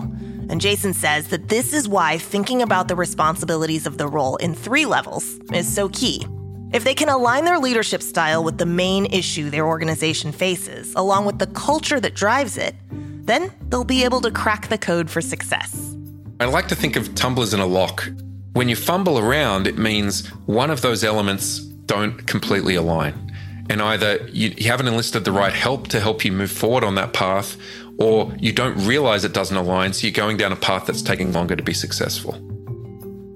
And 0.48 0.60
Jason 0.60 0.94
says 0.94 1.28
that 1.28 1.48
this 1.48 1.72
is 1.72 1.88
why 1.88 2.18
thinking 2.18 2.62
about 2.62 2.88
the 2.88 2.94
responsibilities 2.94 3.86
of 3.86 3.98
the 3.98 4.06
role 4.06 4.36
in 4.36 4.54
three 4.54 4.86
levels 4.86 5.38
is 5.52 5.72
so 5.72 5.88
key. 5.88 6.26
If 6.72 6.84
they 6.84 6.94
can 6.94 7.08
align 7.08 7.44
their 7.44 7.58
leadership 7.58 8.02
style 8.02 8.44
with 8.44 8.58
the 8.58 8.66
main 8.66 9.06
issue 9.06 9.50
their 9.50 9.66
organization 9.66 10.30
faces, 10.30 10.94
along 10.94 11.24
with 11.24 11.40
the 11.40 11.48
culture 11.48 11.98
that 11.98 12.14
drives 12.14 12.56
it, 12.56 12.76
then 12.90 13.52
they'll 13.68 13.82
be 13.82 14.04
able 14.04 14.20
to 14.20 14.30
crack 14.30 14.68
the 14.68 14.78
code 14.78 15.10
for 15.10 15.20
success. 15.20 15.96
I 16.38 16.44
like 16.44 16.68
to 16.68 16.76
think 16.76 16.94
of 16.94 17.14
tumblers 17.14 17.52
in 17.52 17.60
a 17.60 17.66
lock 17.66 18.08
when 18.52 18.68
you 18.68 18.76
fumble 18.76 19.18
around, 19.18 19.66
it 19.66 19.78
means 19.78 20.26
one 20.46 20.70
of 20.70 20.80
those 20.80 21.04
elements 21.04 21.58
don't 21.58 22.26
completely 22.26 22.74
align. 22.74 23.32
And 23.68 23.80
either 23.80 24.26
you, 24.32 24.68
haven't 24.68 24.88
enlisted 24.88 25.24
the 25.24 25.32
right 25.32 25.52
help 25.52 25.88
to 25.88 26.00
help 26.00 26.24
you 26.24 26.32
move 26.32 26.50
forward 26.50 26.82
on 26.82 26.96
that 26.96 27.12
path, 27.12 27.56
or 27.98 28.34
you 28.38 28.52
don't 28.52 28.76
realize 28.86 29.24
it 29.24 29.32
doesn't 29.32 29.56
align, 29.56 29.92
so 29.92 30.06
you're 30.06 30.12
going 30.12 30.36
down 30.36 30.50
a 30.50 30.56
path 30.56 30.86
that's 30.86 31.02
taking 31.02 31.32
longer 31.32 31.54
to 31.54 31.62
be 31.62 31.74
successful. 31.74 32.34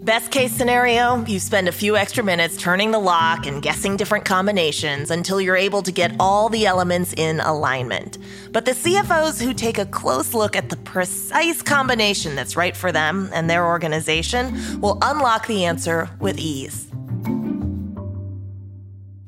Best 0.05 0.31
case 0.31 0.53
scenario, 0.53 1.25
you 1.25 1.41
spend 1.41 1.67
a 1.67 1.73
few 1.73 1.97
extra 1.97 2.23
minutes 2.23 2.59
turning 2.59 2.91
the 2.91 2.99
lock 2.99 3.47
and 3.47 3.63
guessing 3.63 3.97
different 3.97 4.27
combinations 4.27 5.11
until 5.11 5.41
you're 5.41 5.57
able 5.57 5.81
to 5.81 5.91
get 5.91 6.15
all 6.21 6.51
the 6.51 6.67
elements 6.67 7.15
in 7.15 7.41
alignment. 7.41 8.19
But 8.53 8.67
the 8.67 8.73
CFOs 8.73 9.43
who 9.43 9.55
take 9.55 9.79
a 9.79 9.87
close 9.87 10.35
look 10.35 10.57
at 10.57 10.69
the 10.69 10.77
precise 10.77 11.63
combination 11.63 12.37
that's 12.37 12.55
right 12.55 12.77
for 12.77 12.93
them 12.93 13.31
and 13.33 13.49
their 13.49 13.65
organization 13.67 14.79
will 14.79 14.99
unlock 15.01 15.47
the 15.47 15.65
answer 15.65 16.11
with 16.21 16.39
ease. 16.39 16.87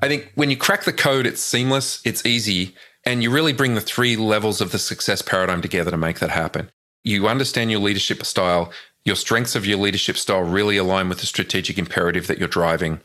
I 0.01 0.09
think 0.09 0.31
when 0.35 0.51
you 0.51 0.59
crack 0.59 0.85
the 0.85 0.93
code, 0.93 1.25
it's 1.25 1.41
seamless, 1.41 2.03
it's 2.05 2.27
easy, 2.27 2.75
and 3.03 3.23
you 3.23 3.31
really 3.31 3.55
bring 3.55 3.77
the 3.77 3.81
three 3.81 4.15
levels 4.15 4.61
of 4.61 4.73
the 4.73 4.79
success 4.79 5.23
paradigm 5.23 5.63
together 5.63 5.91
to 5.91 5.97
make 5.97 6.19
that 6.19 6.29
happen. 6.29 6.71
You 7.03 7.29
understand 7.29 7.71
your 7.71 7.79
leadership 7.79 8.27
style, 8.27 8.73
your 9.07 9.17
strengths 9.17 9.55
of 9.55 9.65
your 9.65 9.79
leadership 9.79 10.19
style 10.19 10.43
really 10.43 10.77
align 10.77 11.09
with 11.09 11.21
the 11.21 11.27
strategic 11.27 11.79
imperative 11.79 12.27
that 12.27 12.39
you're 12.39 12.49
driving 12.49 13.01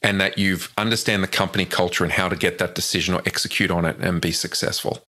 and 0.00 0.20
that 0.20 0.38
you've 0.38 0.72
understand 0.78 1.22
the 1.22 1.28
company 1.28 1.66
culture 1.66 2.02
and 2.02 2.14
how 2.14 2.28
to 2.28 2.34
get 2.34 2.58
that 2.58 2.74
decision 2.74 3.14
or 3.14 3.22
execute 3.26 3.70
on 3.70 3.84
it 3.84 3.96
and 4.00 4.20
be 4.20 4.32
successful. 4.32 5.04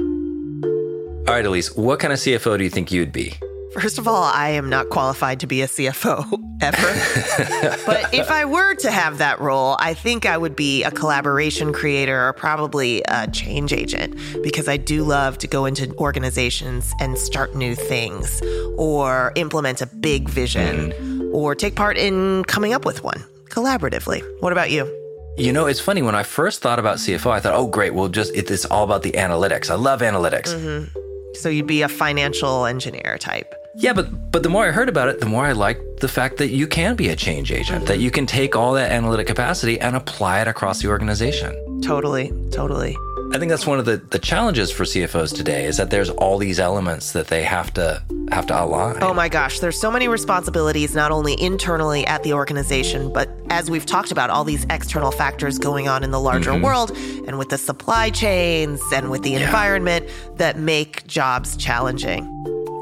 All 0.00 1.34
right, 1.34 1.44
Elise, 1.44 1.76
what 1.76 2.00
kind 2.00 2.14
of 2.14 2.18
CFO 2.18 2.56
do 2.56 2.64
you 2.64 2.70
think 2.70 2.90
you'd 2.90 3.12
be? 3.12 3.34
First 3.74 3.98
of 3.98 4.08
all, 4.08 4.24
I 4.24 4.48
am 4.48 4.70
not 4.70 4.88
qualified 4.88 5.40
to 5.40 5.46
be 5.46 5.60
a 5.60 5.66
CFO 5.66 6.47
ever. 6.60 6.76
but 7.86 8.12
if 8.12 8.30
I 8.30 8.44
were 8.44 8.74
to 8.76 8.90
have 8.90 9.18
that 9.18 9.40
role, 9.40 9.76
I 9.78 9.94
think 9.94 10.26
I 10.26 10.36
would 10.36 10.56
be 10.56 10.82
a 10.84 10.90
collaboration 10.90 11.72
creator 11.72 12.28
or 12.28 12.32
probably 12.32 13.02
a 13.08 13.28
change 13.30 13.72
agent 13.72 14.18
because 14.42 14.68
I 14.68 14.76
do 14.76 15.04
love 15.04 15.38
to 15.38 15.46
go 15.46 15.64
into 15.64 15.94
organizations 15.96 16.92
and 17.00 17.18
start 17.18 17.54
new 17.54 17.74
things 17.74 18.42
or 18.76 19.32
implement 19.36 19.80
a 19.80 19.86
big 19.86 20.28
vision 20.28 20.92
mm. 20.92 21.34
or 21.34 21.54
take 21.54 21.76
part 21.76 21.96
in 21.96 22.44
coming 22.44 22.72
up 22.72 22.84
with 22.84 23.02
one 23.02 23.24
collaboratively. 23.48 24.22
What 24.40 24.52
about 24.52 24.70
you? 24.70 24.94
You 25.36 25.52
know, 25.52 25.66
it's 25.66 25.80
funny. 25.80 26.02
When 26.02 26.16
I 26.16 26.24
first 26.24 26.62
thought 26.62 26.78
about 26.80 26.96
CFO, 26.96 27.30
I 27.30 27.38
thought, 27.38 27.54
oh, 27.54 27.68
great, 27.68 27.94
we'll 27.94 28.08
just, 28.08 28.34
it's 28.34 28.64
all 28.64 28.82
about 28.82 29.02
the 29.02 29.12
analytics. 29.12 29.70
I 29.70 29.76
love 29.76 30.00
analytics. 30.00 30.48
Mm-hmm. 30.48 30.98
So 31.34 31.48
you'd 31.48 31.66
be 31.66 31.82
a 31.82 31.88
financial 31.88 32.66
engineer 32.66 33.18
type. 33.18 33.54
Yeah, 33.78 33.92
but 33.92 34.32
but 34.32 34.42
the 34.42 34.48
more 34.48 34.66
I 34.66 34.72
heard 34.72 34.88
about 34.88 35.08
it, 35.08 35.20
the 35.20 35.26
more 35.26 35.44
I 35.44 35.52
liked 35.52 36.00
the 36.00 36.08
fact 36.08 36.38
that 36.38 36.48
you 36.48 36.66
can 36.66 36.96
be 36.96 37.08
a 37.08 37.16
change 37.16 37.52
agent, 37.52 37.78
mm-hmm. 37.78 37.86
that 37.86 38.00
you 38.00 38.10
can 38.10 38.26
take 38.26 38.56
all 38.56 38.72
that 38.74 38.90
analytic 38.90 39.28
capacity 39.28 39.80
and 39.80 39.94
apply 39.94 40.40
it 40.40 40.48
across 40.48 40.82
the 40.82 40.88
organization. 40.88 41.80
Totally, 41.80 42.32
totally. 42.50 42.96
I 43.32 43.38
think 43.38 43.50
that's 43.50 43.66
one 43.66 43.78
of 43.78 43.84
the, 43.84 43.98
the 43.98 44.18
challenges 44.18 44.72
for 44.72 44.84
CFOs 44.84 45.36
today 45.36 45.66
is 45.66 45.76
that 45.76 45.90
there's 45.90 46.08
all 46.08 46.38
these 46.38 46.58
elements 46.58 47.12
that 47.12 47.28
they 47.28 47.44
have 47.44 47.72
to 47.74 48.02
have 48.32 48.46
to 48.46 48.62
align. 48.62 49.02
Oh 49.02 49.14
my 49.14 49.28
gosh, 49.28 49.60
there's 49.60 49.78
so 49.78 49.90
many 49.90 50.08
responsibilities 50.08 50.94
not 50.94 51.12
only 51.12 51.40
internally 51.40 52.06
at 52.06 52.22
the 52.22 52.32
organization, 52.32 53.12
but 53.12 53.28
as 53.50 53.70
we've 53.70 53.86
talked 53.86 54.10
about, 54.10 54.30
all 54.30 54.44
these 54.44 54.66
external 54.70 55.10
factors 55.10 55.58
going 55.58 55.88
on 55.88 56.02
in 56.02 56.10
the 56.10 56.20
larger 56.20 56.52
mm-hmm. 56.52 56.64
world 56.64 56.90
and 57.28 57.38
with 57.38 57.50
the 57.50 57.58
supply 57.58 58.10
chains 58.10 58.80
and 58.92 59.10
with 59.10 59.22
the 59.22 59.32
yeah. 59.32 59.46
environment 59.46 60.08
that 60.36 60.58
make 60.58 61.06
jobs 61.06 61.56
challenging. 61.56 62.24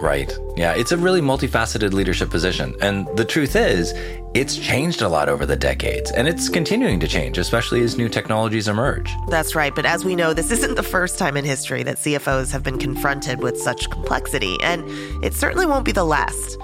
Right. 0.00 0.36
Yeah, 0.56 0.74
it's 0.74 0.92
a 0.92 0.96
really 0.96 1.20
multifaceted 1.20 1.92
leadership 1.92 2.30
position. 2.30 2.74
And 2.82 3.06
the 3.16 3.24
truth 3.24 3.56
is, 3.56 3.94
it's 4.34 4.56
changed 4.56 5.00
a 5.00 5.08
lot 5.08 5.28
over 5.30 5.46
the 5.46 5.56
decades, 5.56 6.10
and 6.10 6.28
it's 6.28 6.50
continuing 6.50 7.00
to 7.00 7.08
change, 7.08 7.38
especially 7.38 7.82
as 7.82 7.96
new 7.96 8.08
technologies 8.08 8.68
emerge. 8.68 9.10
That's 9.28 9.54
right. 9.54 9.74
But 9.74 9.86
as 9.86 10.04
we 10.04 10.14
know, 10.14 10.34
this 10.34 10.50
isn't 10.50 10.74
the 10.74 10.82
first 10.82 11.18
time 11.18 11.36
in 11.36 11.44
history 11.44 11.82
that 11.84 11.96
CFOs 11.96 12.52
have 12.52 12.62
been 12.62 12.78
confronted 12.78 13.42
with 13.42 13.58
such 13.58 13.88
complexity, 13.90 14.58
and 14.62 14.84
it 15.24 15.32
certainly 15.32 15.64
won't 15.64 15.86
be 15.86 15.92
the 15.92 16.04
last. 16.04 16.58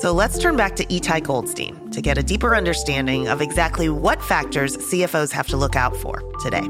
So 0.00 0.12
let's 0.12 0.38
turn 0.38 0.56
back 0.56 0.76
to 0.76 0.84
Itay 0.86 1.22
Goldstein 1.22 1.90
to 1.92 2.02
get 2.02 2.18
a 2.18 2.22
deeper 2.22 2.54
understanding 2.54 3.28
of 3.28 3.40
exactly 3.40 3.88
what 3.88 4.20
factors 4.22 4.76
CFOs 4.76 5.30
have 5.32 5.46
to 5.48 5.56
look 5.56 5.76
out 5.76 5.96
for 5.96 6.22
today. 6.42 6.68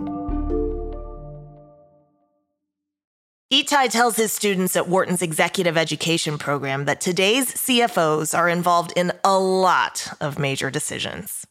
Itay 3.54 3.88
tells 3.88 4.16
his 4.16 4.32
students 4.32 4.74
at 4.74 4.88
Wharton's 4.88 5.22
executive 5.22 5.76
education 5.76 6.38
program 6.38 6.86
that 6.86 7.00
today's 7.00 7.52
CFOs 7.54 8.36
are 8.36 8.48
involved 8.48 8.92
in 8.96 9.12
a 9.22 9.38
lot 9.38 10.08
of 10.20 10.40
major 10.40 10.72
decisions. 10.72 11.46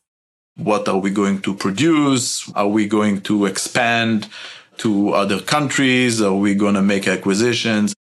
What 0.58 0.90
are 0.90 0.98
we 0.98 1.12
going 1.12 1.42
to 1.44 1.56
produce? 1.56 2.52
Are 2.56 2.68
we 2.68 2.90
going 2.90 3.22
to 3.22 3.46
expand 3.46 4.28
to 4.80 5.12
other 5.12 5.40
countries? 5.40 6.22
Are 6.22 6.36
we 6.36 6.56
going 6.56 6.76
to 6.76 6.82
make 6.82 7.08
acquisitions? 7.08 7.94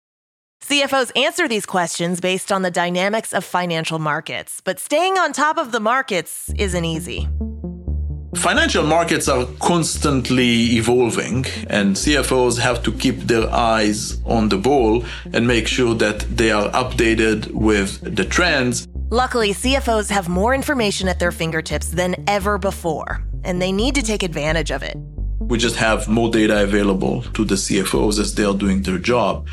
CFOs 0.61 1.17
answer 1.17 1.47
these 1.47 1.65
questions 1.65 2.19
based 2.19 2.51
on 2.51 2.61
the 2.61 2.71
dynamics 2.71 3.31
of 3.31 3.45
financial 3.45 3.99
markets, 3.99 4.59
but 4.65 4.81
staying 4.81 5.17
on 5.17 5.31
top 5.31 5.57
of 5.57 5.71
the 5.71 5.79
markets 5.79 6.49
isn't 6.57 6.83
easy. 6.83 7.29
Financial 8.35 8.83
markets 8.83 9.27
are 9.27 9.45
constantly 9.59 10.75
evolving, 10.75 11.45
and 11.67 11.95
CFOs 11.95 12.59
have 12.59 12.83
to 12.83 12.91
keep 12.91 13.19
their 13.21 13.49
eyes 13.49 14.21
on 14.25 14.49
the 14.49 14.57
ball 14.57 15.05
and 15.33 15.47
make 15.47 15.67
sure 15.67 15.93
that 15.95 16.19
they 16.21 16.51
are 16.51 16.69
updated 16.71 17.51
with 17.51 18.01
the 18.15 18.25
trends. 18.25 18.87
Luckily, 19.09 19.51
CFOs 19.53 20.09
have 20.09 20.27
more 20.27 20.53
information 20.55 21.07
at 21.07 21.19
their 21.19 21.31
fingertips 21.31 21.89
than 21.89 22.15
ever 22.27 22.57
before, 22.57 23.23
and 23.43 23.61
they 23.61 23.71
need 23.71 23.95
to 23.95 24.01
take 24.01 24.23
advantage 24.23 24.71
of 24.71 24.83
it. 24.83 24.97
We 25.39 25.57
just 25.57 25.75
have 25.75 26.07
more 26.07 26.29
data 26.29 26.63
available 26.63 27.21
to 27.33 27.45
the 27.45 27.55
CFOs 27.55 28.19
as 28.19 28.33
they 28.35 28.43
are 28.43 28.55
doing 28.55 28.81
their 28.81 28.97
job. 28.97 29.47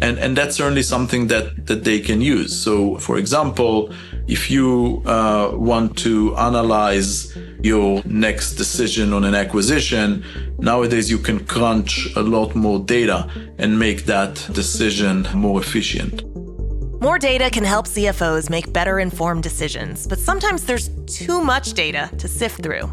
And, 0.00 0.18
and 0.18 0.36
that's 0.36 0.56
certainly 0.56 0.82
something 0.82 1.26
that, 1.28 1.66
that 1.66 1.84
they 1.84 2.00
can 2.00 2.20
use. 2.20 2.56
So, 2.56 2.98
for 2.98 3.18
example, 3.18 3.92
if 4.28 4.50
you 4.50 5.02
uh, 5.06 5.52
want 5.54 5.96
to 5.98 6.36
analyze 6.36 7.36
your 7.62 8.02
next 8.04 8.54
decision 8.54 9.12
on 9.12 9.24
an 9.24 9.34
acquisition, 9.34 10.24
nowadays 10.58 11.10
you 11.10 11.18
can 11.18 11.44
crunch 11.46 12.08
a 12.16 12.22
lot 12.22 12.54
more 12.54 12.78
data 12.78 13.30
and 13.58 13.78
make 13.78 14.04
that 14.04 14.34
decision 14.52 15.26
more 15.34 15.60
efficient. 15.60 16.24
More 17.00 17.18
data 17.18 17.48
can 17.50 17.64
help 17.64 17.86
CFOs 17.86 18.50
make 18.50 18.72
better 18.72 18.98
informed 18.98 19.44
decisions, 19.44 20.06
but 20.06 20.18
sometimes 20.18 20.64
there's 20.64 20.90
too 21.06 21.40
much 21.40 21.74
data 21.74 22.10
to 22.18 22.26
sift 22.26 22.62
through. 22.62 22.90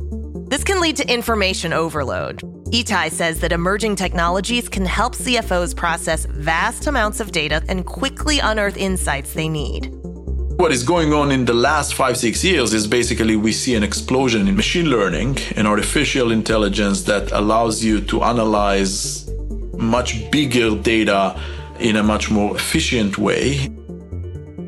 This 0.48 0.64
can 0.64 0.80
lead 0.80 0.96
to 0.98 1.12
information 1.12 1.74
overload. 1.74 2.42
Itay 2.72 3.10
says 3.10 3.40
that 3.40 3.52
emerging 3.52 3.96
technologies 3.96 4.70
can 4.70 4.86
help 4.86 5.16
CFOs 5.16 5.76
process 5.76 6.26
vast 6.26 6.86
amounts 6.86 7.20
of 7.20 7.32
data 7.32 7.64
and 7.68 7.86
quickly 7.86 8.40
unearth 8.40 8.78
insights 8.78 9.34
they 9.34 9.50
need. 9.50 9.92
What 10.58 10.72
is 10.72 10.84
going 10.84 11.12
on 11.12 11.32
in 11.32 11.44
the 11.44 11.54
last 11.54 11.96
five, 11.96 12.16
six 12.16 12.42
years 12.42 12.74
is 12.74 12.88
basically 12.88 13.36
we 13.36 13.52
see 13.52 13.76
an 13.76 13.84
explosion 13.84 14.48
in 14.48 14.56
machine 14.56 14.86
learning 14.86 15.38
and 15.58 15.68
artificial 15.68 16.32
intelligence 16.32 17.04
that 17.04 17.34
allows 17.34 17.84
you 17.84 18.00
to 18.02 18.24
analyze 18.24 19.30
much 19.74 20.32
bigger 20.32 20.74
data 20.78 21.38
in 21.82 21.98
a 21.98 22.04
much 22.04 22.32
more 22.32 22.56
efficient 22.56 23.18
way. 23.18 23.70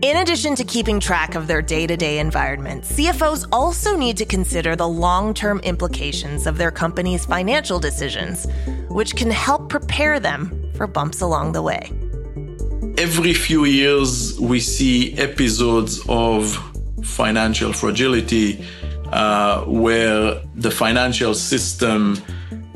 In 0.01 0.17
addition 0.17 0.56
to 0.56 0.65
keeping 0.65 1.00
track 1.00 1.36
of 1.36 1.48
their 1.48 1.62
day 1.62 1.88
to 1.88 1.96
day 1.96 2.20
environment, 2.20 2.84
CFOs 2.84 3.48
also 3.53 3.96
need 3.96 4.17
to 4.17 4.25
consider 4.25 4.75
the 4.75 4.88
long 4.88 5.34
term 5.34 5.60
implications 5.62 6.48
of 6.48 6.58
their 6.58 6.70
company's 6.70 7.25
financial 7.25 7.79
decisions, 7.79 8.46
which 8.89 9.15
can 9.15 9.32
help 9.32 9.70
prepare 9.70 10.20
them 10.20 10.70
for 10.75 10.86
bumps 10.86 11.22
along 11.22 11.53
the 11.53 11.62
way. 11.62 11.91
Every 12.97 13.35
few 13.35 13.65
years, 13.65 14.39
we 14.39 14.59
see 14.59 15.15
episodes 15.19 16.01
of 16.09 16.57
financial 17.03 17.71
fragility 17.71 18.65
uh, 19.11 19.65
where 19.65 20.41
the 20.55 20.71
financial 20.71 21.35
system 21.35 22.19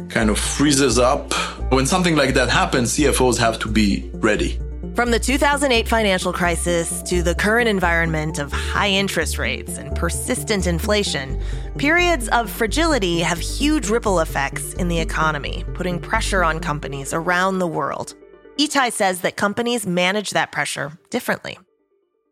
kind 0.10 0.30
of 0.30 0.38
freezes 0.38 1.00
up. 1.00 1.34
When 1.72 1.88
something 1.88 2.16
like 2.16 2.36
that 2.36 2.50
happens, 2.50 2.96
CFOs 2.96 3.40
have 3.40 3.58
to 3.62 3.68
be 3.68 4.12
ready. 4.14 4.60
From 4.94 5.10
the 5.10 5.18
2008 5.18 5.88
financial 5.88 6.32
crisis 6.32 7.02
to 7.04 7.24
the 7.24 7.34
current 7.34 7.68
environment 7.68 8.38
of 8.38 8.52
high 8.52 8.90
interest 8.90 9.40
rates 9.40 9.80
and 9.80 9.96
persistent 9.96 10.68
inflation, 10.68 11.42
periods 11.80 12.28
of 12.28 12.48
fragility 12.48 13.22
have 13.22 13.40
huge 13.40 13.90
ripple 13.90 14.20
effects 14.20 14.74
in 14.74 14.88
the 14.88 15.00
economy, 15.00 15.64
putting 15.74 15.98
pressure 16.00 16.44
on 16.44 16.60
companies 16.60 17.12
around 17.12 17.58
the 17.58 17.68
world. 17.68 18.14
Itay 18.58 18.92
says 18.92 19.22
that 19.22 19.36
companies 19.36 19.88
manage 19.88 20.32
that 20.32 20.52
pressure 20.52 20.98
differently. 21.10 21.58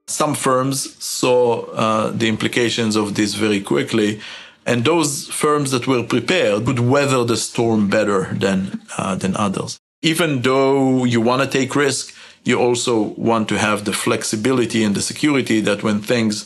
Some 0.08 0.34
firms 0.34 1.01
saw 1.03 1.65
uh, 1.71 2.12
the 2.12 2.27
implications 2.27 2.95
of 2.95 3.15
this 3.15 3.36
very 3.36 3.62
quickly, 3.62 4.19
and 4.65 4.84
those 4.84 5.27
firms 5.27 5.71
that 5.71 5.88
were 5.88 6.03
prepared 6.03 6.65
could 6.65 6.79
weather 6.79 7.23
the 7.23 7.38
storm 7.38 7.89
better 7.89 8.34
than, 8.34 8.82
uh, 8.97 9.15
than 9.15 9.36
others. 9.36 9.79
Even 10.01 10.41
though 10.41 11.03
you 11.03 11.21
want 11.21 11.41
to 11.41 11.47
take 11.47 11.75
risk, 11.75 12.15
you 12.43 12.60
also 12.60 13.13
want 13.17 13.47
to 13.49 13.58
have 13.58 13.86
the 13.86 13.93
flexibility 13.93 14.84
and 14.84 14.95
the 14.95 15.01
security 15.01 15.60
that 15.62 15.84
when 15.84 16.01
things 16.01 16.45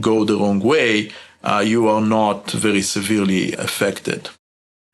go 0.00 0.24
the 0.24 0.36
wrong 0.36 0.60
way, 0.60 1.10
uh, 1.42 1.62
you 1.66 1.88
are 1.88 2.00
not 2.00 2.50
very 2.50 2.82
severely 2.82 3.52
affected. 3.54 4.30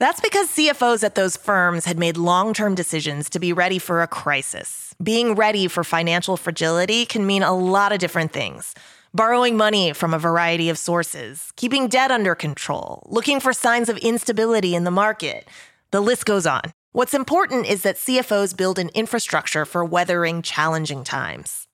That's 0.01 0.21
because 0.21 0.47
CFOs 0.51 1.03
at 1.03 1.17
those 1.17 1.37
firms 1.37 1.85
had 1.85 1.99
made 1.99 2.17
long 2.17 2.55
term 2.55 2.77
decisions 2.77 3.29
to 3.31 3.41
be 3.41 3.53
ready 3.53 3.81
for 3.81 4.01
a 4.01 4.07
crisis. 4.07 4.95
Being 5.03 5.35
ready 5.35 5.67
for 5.67 5.83
financial 5.83 6.37
fragility 6.37 7.05
can 7.05 7.27
mean 7.27 7.43
a 7.43 7.53
lot 7.53 7.91
of 7.91 7.99
different 7.99 8.33
things. 8.33 8.77
Borrowing 9.13 9.57
money 9.57 9.93
from 9.93 10.15
a 10.15 10.19
variety 10.19 10.69
of 10.69 10.79
sources, 10.79 11.53
keeping 11.57 11.89
debt 11.89 12.13
under 12.13 12.37
control, 12.37 13.03
looking 13.07 13.41
for 13.41 13.53
signs 13.53 13.89
of 13.89 13.97
instability 13.99 14.77
in 14.77 14.85
the 14.85 14.93
market. 14.93 15.49
The 15.91 16.01
list 16.01 16.27
goes 16.27 16.47
on. 16.47 16.63
What's 16.93 17.15
important 17.15 17.67
is 17.67 17.83
that 17.83 17.97
CFOs 17.97 18.57
build 18.57 18.79
an 18.79 18.91
infrastructure 18.91 19.65
for 19.65 19.85
weathering 19.85 20.43
challenging 20.43 21.03
times. 21.03 21.67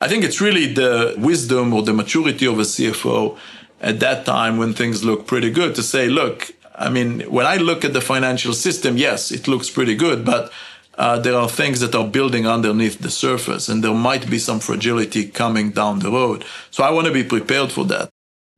I 0.00 0.06
think 0.06 0.22
it's 0.22 0.40
really 0.40 0.72
the 0.72 1.16
wisdom 1.18 1.72
or 1.72 1.82
the 1.82 1.92
maturity 1.92 2.46
of 2.46 2.60
a 2.60 2.62
CFO 2.62 3.36
at 3.80 3.98
that 3.98 4.24
time 4.24 4.56
when 4.56 4.72
things 4.72 5.02
look 5.02 5.26
pretty 5.26 5.50
good 5.50 5.74
to 5.74 5.82
say, 5.82 6.08
look, 6.08 6.54
I 6.74 6.88
mean, 6.88 7.20
when 7.30 7.46
I 7.46 7.56
look 7.56 7.84
at 7.84 7.92
the 7.92 8.00
financial 8.00 8.52
system, 8.52 8.96
yes, 8.96 9.30
it 9.30 9.46
looks 9.46 9.68
pretty 9.70 9.94
good, 9.94 10.24
but 10.24 10.52
uh, 10.96 11.18
there 11.18 11.36
are 11.36 11.48
things 11.48 11.80
that 11.80 11.94
are 11.94 12.06
building 12.06 12.46
underneath 12.46 12.98
the 12.98 13.10
surface, 13.10 13.68
and 13.68 13.82
there 13.82 13.94
might 13.94 14.28
be 14.28 14.38
some 14.38 14.60
fragility 14.60 15.26
coming 15.26 15.70
down 15.70 16.00
the 16.00 16.10
road. 16.10 16.44
So 16.70 16.84
I 16.84 16.90
want 16.90 17.06
to 17.06 17.12
be 17.12 17.24
prepared 17.24 17.72
for 17.72 17.84
that. 17.86 18.08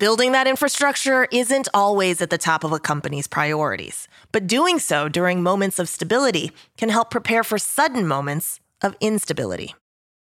Building 0.01 0.33
that 0.33 0.49
infrastructure 0.49 1.29
isn't 1.31 1.69
always 1.73 2.21
at 2.21 2.31
the 2.31 2.39
top 2.39 2.65
of 2.65 2.73
a 2.73 2.81
company's 2.81 3.29
priorities, 3.29 4.09
but 4.33 4.49
doing 4.49 4.81
so 4.81 5.09
during 5.09 5.43
moments 5.43 5.79
of 5.79 5.89
stability 5.89 6.51
can 6.77 6.89
help 6.89 7.11
prepare 7.11 7.45
for 7.45 7.59
sudden 7.59 8.07
moments 8.07 8.59
of 8.83 8.97
instability. 9.01 9.75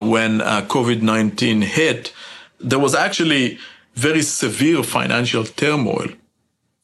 When 0.00 0.42
uh, 0.42 0.66
COVID 0.68 1.00
19 1.00 1.62
hit, 1.62 2.12
there 2.60 2.78
was 2.78 2.94
actually 2.94 3.58
very 3.94 4.20
severe 4.20 4.82
financial 4.82 5.44
turmoil. 5.44 6.08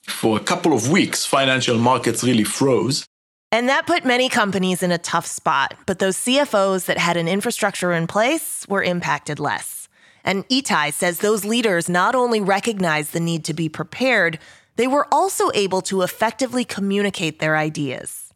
For 0.07 0.37
a 0.37 0.41
couple 0.41 0.73
of 0.73 0.91
weeks, 0.91 1.25
financial 1.25 1.79
markets 1.79 2.25
really 2.25 2.45
froze. 2.45 3.07
And 3.51 3.69
that 3.69 3.87
put 3.87 4.05
many 4.05 4.29
companies 4.29 4.83
in 4.83 4.91
a 4.91 4.99
tough 4.99 5.27
spot, 5.27 5.75
but 5.85 5.99
those 5.99 6.17
CFOs 6.17 6.87
that 6.87 6.99
had 6.99 7.17
an 7.17 7.29
infrastructure 7.29 7.93
in 7.93 8.07
place 8.07 8.67
were 8.69 8.83
impacted 8.83 9.39
less. 9.39 9.89
And 10.25 10.49
Itay 10.49 10.93
says 10.93 11.19
those 11.19 11.45
leaders 11.45 11.89
not 11.89 12.15
only 12.15 12.41
recognized 12.41 13.13
the 13.13 13.21
need 13.21 13.45
to 13.45 13.55
be 13.55 13.69
prepared, 13.69 14.39
they 14.77 14.87
were 14.87 15.07
also 15.13 15.51
able 15.55 15.83
to 15.83 16.03
effectively 16.03 16.65
communicate 16.65 17.41
their 17.41 17.57
ideas. 17.57 18.32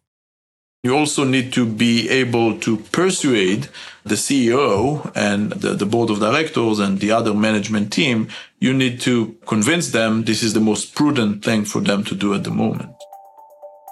You 0.87 0.96
also 0.96 1.25
need 1.25 1.53
to 1.55 1.66
be 1.66 2.09
able 2.09 2.61
to 2.61 2.77
persuade 2.77 3.68
the 4.05 4.14
CEO 4.14 5.11
and 5.16 5.51
the, 5.51 5.70
the, 5.70 5.85
board 5.85 6.11
of 6.11 6.20
directors 6.20 6.79
and 6.79 7.01
the 7.01 7.11
other 7.11 7.35
management 7.35 7.92
team. 7.92 8.29
You 8.61 8.72
need 8.72 9.01
to 9.01 9.37
convince 9.46 9.90
them 9.90 10.22
this 10.22 10.44
is 10.44 10.55
the 10.55 10.61
most 10.61 10.94
prudent 10.94 11.44
thing 11.44 11.64
for 11.64 11.81
them 11.81 12.05
to 12.05 12.14
do 12.14 12.35
at 12.35 12.44
the 12.44 12.53
moment. 12.53 12.94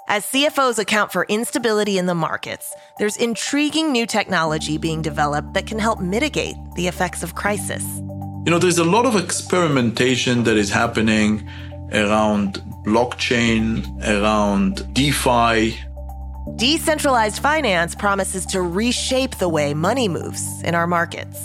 As 0.07 0.25
CFOs 0.27 0.79
account 0.79 1.11
for 1.11 1.25
instability 1.27 1.97
in 1.97 2.05
the 2.05 2.15
markets, 2.15 2.73
there's 2.97 3.17
intriguing 3.17 3.91
new 3.91 4.05
technology 4.05 4.77
being 4.77 5.01
developed 5.01 5.53
that 5.53 5.67
can 5.67 5.79
help 5.79 5.99
mitigate 5.99 6.55
the 6.77 6.87
effects 6.87 7.23
of 7.23 7.35
crisis. 7.35 7.83
You 8.45 8.51
know, 8.51 8.59
there's 8.59 8.77
a 8.77 8.85
lot 8.85 9.05
of 9.05 9.17
experimentation 9.17 10.45
that 10.45 10.55
is 10.55 10.69
happening 10.69 11.45
around 11.91 12.63
blockchain, 12.85 13.83
around 14.07 14.87
DeFi. 14.93 15.77
Decentralized 16.55 17.41
finance 17.41 17.95
promises 17.95 18.45
to 18.47 18.61
reshape 18.61 19.37
the 19.37 19.49
way 19.49 19.73
money 19.73 20.07
moves 20.07 20.61
in 20.61 20.75
our 20.75 20.87
markets. 20.87 21.43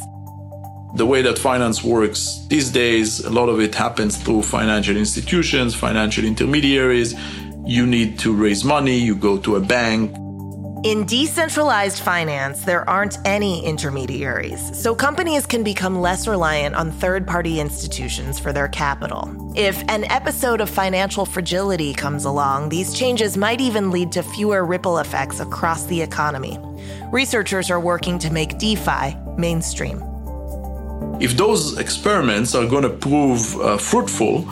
The 0.96 1.06
way 1.06 1.22
that 1.22 1.38
finance 1.38 1.82
works 1.82 2.44
these 2.48 2.70
days, 2.70 3.20
a 3.20 3.30
lot 3.30 3.48
of 3.48 3.60
it 3.60 3.74
happens 3.74 4.16
through 4.16 4.42
financial 4.42 4.96
institutions, 4.96 5.74
financial 5.74 6.24
intermediaries 6.24 7.14
you 7.64 7.86
need 7.86 8.18
to 8.18 8.34
raise 8.34 8.64
money, 8.64 8.98
you 8.98 9.14
go 9.14 9.38
to 9.38 9.56
a 9.56 9.60
bank. 9.60 10.12
In 10.82 11.04
decentralized 11.04 12.02
finance, 12.02 12.64
there 12.64 12.88
aren't 12.88 13.18
any 13.26 13.62
intermediaries, 13.66 14.74
so 14.74 14.94
companies 14.94 15.44
can 15.44 15.62
become 15.62 16.00
less 16.00 16.26
reliant 16.26 16.74
on 16.74 16.90
third 16.90 17.26
party 17.26 17.60
institutions 17.60 18.38
for 18.38 18.50
their 18.50 18.66
capital. 18.66 19.52
If 19.54 19.84
an 19.88 20.04
episode 20.04 20.62
of 20.62 20.70
financial 20.70 21.26
fragility 21.26 21.92
comes 21.92 22.24
along, 22.24 22.70
these 22.70 22.94
changes 22.94 23.36
might 23.36 23.60
even 23.60 23.90
lead 23.90 24.10
to 24.12 24.22
fewer 24.22 24.64
ripple 24.64 24.96
effects 25.00 25.38
across 25.38 25.84
the 25.84 26.00
economy. 26.00 26.58
researchers 27.12 27.70
are 27.70 27.80
working 27.80 28.18
to 28.18 28.30
make 28.32 28.56
DeFi 28.56 29.14
mainstream. 29.36 30.02
If 31.20 31.36
those 31.36 31.76
experiments 31.76 32.54
are 32.54 32.66
going 32.66 32.84
to 32.84 32.88
prove 32.88 33.60
uh, 33.60 33.76
fruitful, 33.76 34.46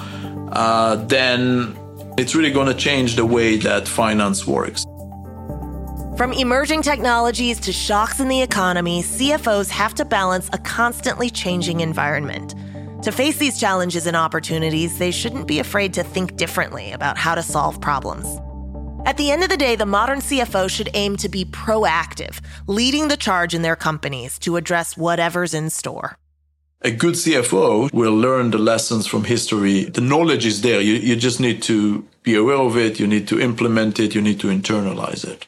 uh, 0.53 0.97
then 0.97 1.75
it's 2.19 2.35
really 2.35 2.51
going 2.51 2.67
to 2.67 2.75
change 2.75 3.17
the 3.17 3.25
way 3.25 3.57
that 3.57 3.89
finance 3.89 4.47
works. 4.47 4.85
From 6.19 6.33
emerging 6.33 6.83
technologies 6.83 7.61
to 7.61 7.73
shocks 7.73 8.19
in 8.19 8.27
the 8.27 8.43
economy, 8.43 9.05
CFOs 9.05 9.71
have 9.71 9.95
to 9.95 10.05
balance 10.05 10.51
a 10.53 10.59
constantly 10.59 11.31
changing 11.31 11.79
environment. 11.79 12.57
To 13.05 13.13
face 13.13 13.37
these 13.39 13.61
challenges 13.61 14.05
and 14.05 14.17
opportunities, 14.17 14.99
they 14.99 15.13
shouldn't 15.13 15.47
be 15.47 15.61
afraid 15.61 15.95
to 15.95 16.03
think 16.03 16.35
differently 16.35 16.91
about 16.91 17.19
how 17.19 17.37
to 17.37 17.43
solve 17.45 17.81
problems. 17.81 18.27
At 19.07 19.17
the 19.17 19.31
end 19.31 19.45
of 19.45 19.49
the 19.49 19.57
day, 19.57 19.77
the 19.77 19.87
modern 19.87 20.19
CFO 20.19 20.69
should 20.69 20.91
aim 20.95 21.17
to 21.19 21.29
be 21.29 21.45
proactive, 21.45 22.41
leading 22.67 23.07
the 23.07 23.17
charge 23.17 23.55
in 23.55 23.63
their 23.63 23.77
companies 23.77 24.41
to 24.41 24.57
address 24.57 24.97
whatever's 24.97 25.55
in 25.55 25.71
store. 25.71 26.17
A 26.83 26.91
good 26.91 27.15
CFO 27.15 27.93
will 27.93 28.17
learn 28.17 28.51
the 28.51 28.59
lessons 28.59 29.07
from 29.07 29.23
history. 29.23 29.85
The 29.85 30.01
knowledge 30.01 30.47
is 30.47 30.63
there. 30.63 30.81
You, 30.81 30.95
you 30.95 31.15
just 31.15 31.39
need 31.39 31.63
to 31.63 32.05
be 32.25 32.35
aware 32.35 32.57
of 32.57 32.77
it. 32.77 32.99
You 32.99 33.07
need 33.07 33.29
to 33.29 33.41
implement 33.41 34.01
it. 34.01 34.17
You 34.17 34.21
need 34.21 34.41
to 34.41 34.49
internalize 34.49 35.25
it. 35.25 35.47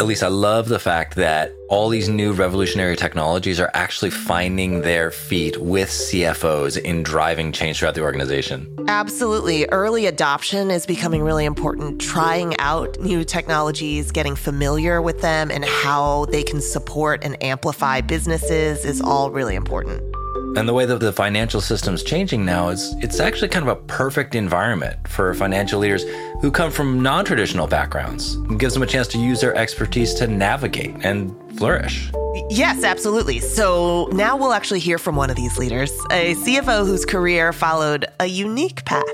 Elise, 0.00 0.22
I 0.22 0.28
love 0.28 0.70
the 0.70 0.78
fact 0.78 1.16
that 1.16 1.52
all 1.68 1.90
these 1.90 2.08
new 2.08 2.32
revolutionary 2.32 2.96
technologies 2.96 3.60
are 3.60 3.70
actually 3.74 4.10
finding 4.10 4.80
their 4.80 5.10
feet 5.10 5.58
with 5.58 5.90
CFOs 5.90 6.78
in 6.78 7.02
driving 7.02 7.52
change 7.52 7.78
throughout 7.78 7.94
the 7.94 8.00
organization. 8.00 8.66
Absolutely. 8.88 9.66
Early 9.66 10.06
adoption 10.06 10.70
is 10.70 10.86
becoming 10.86 11.22
really 11.22 11.44
important. 11.44 12.00
Trying 12.00 12.58
out 12.58 12.98
new 13.00 13.24
technologies, 13.24 14.10
getting 14.10 14.36
familiar 14.36 15.02
with 15.02 15.20
them, 15.20 15.50
and 15.50 15.66
how 15.66 16.24
they 16.30 16.44
can 16.44 16.62
support 16.62 17.22
and 17.22 17.40
amplify 17.44 18.00
businesses 18.00 18.86
is 18.86 19.02
all 19.02 19.30
really 19.30 19.54
important. 19.54 20.09
And 20.56 20.68
the 20.68 20.74
way 20.74 20.84
that 20.84 20.98
the 20.98 21.12
financial 21.12 21.60
system's 21.60 22.02
changing 22.02 22.44
now 22.44 22.70
is 22.70 22.94
it's 22.98 23.20
actually 23.20 23.48
kind 23.48 23.68
of 23.68 23.76
a 23.76 23.80
perfect 23.82 24.34
environment 24.34 25.06
for 25.06 25.32
financial 25.34 25.78
leaders 25.78 26.04
who 26.40 26.50
come 26.50 26.70
from 26.70 27.00
non-traditional 27.02 27.66
backgrounds. 27.66 28.34
It 28.34 28.58
gives 28.58 28.74
them 28.74 28.82
a 28.82 28.86
chance 28.86 29.06
to 29.08 29.18
use 29.18 29.40
their 29.40 29.54
expertise 29.54 30.12
to 30.14 30.26
navigate 30.26 30.94
and 31.04 31.34
flourish. 31.56 32.10
Yes, 32.48 32.82
absolutely. 32.82 33.38
So 33.38 34.08
now 34.12 34.36
we'll 34.36 34.52
actually 34.52 34.80
hear 34.80 34.98
from 34.98 35.14
one 35.14 35.30
of 35.30 35.36
these 35.36 35.56
leaders, 35.56 35.92
a 36.10 36.34
CFO 36.34 36.84
whose 36.84 37.04
career 37.04 37.52
followed 37.52 38.06
a 38.18 38.26
unique 38.26 38.84
path. 38.84 39.04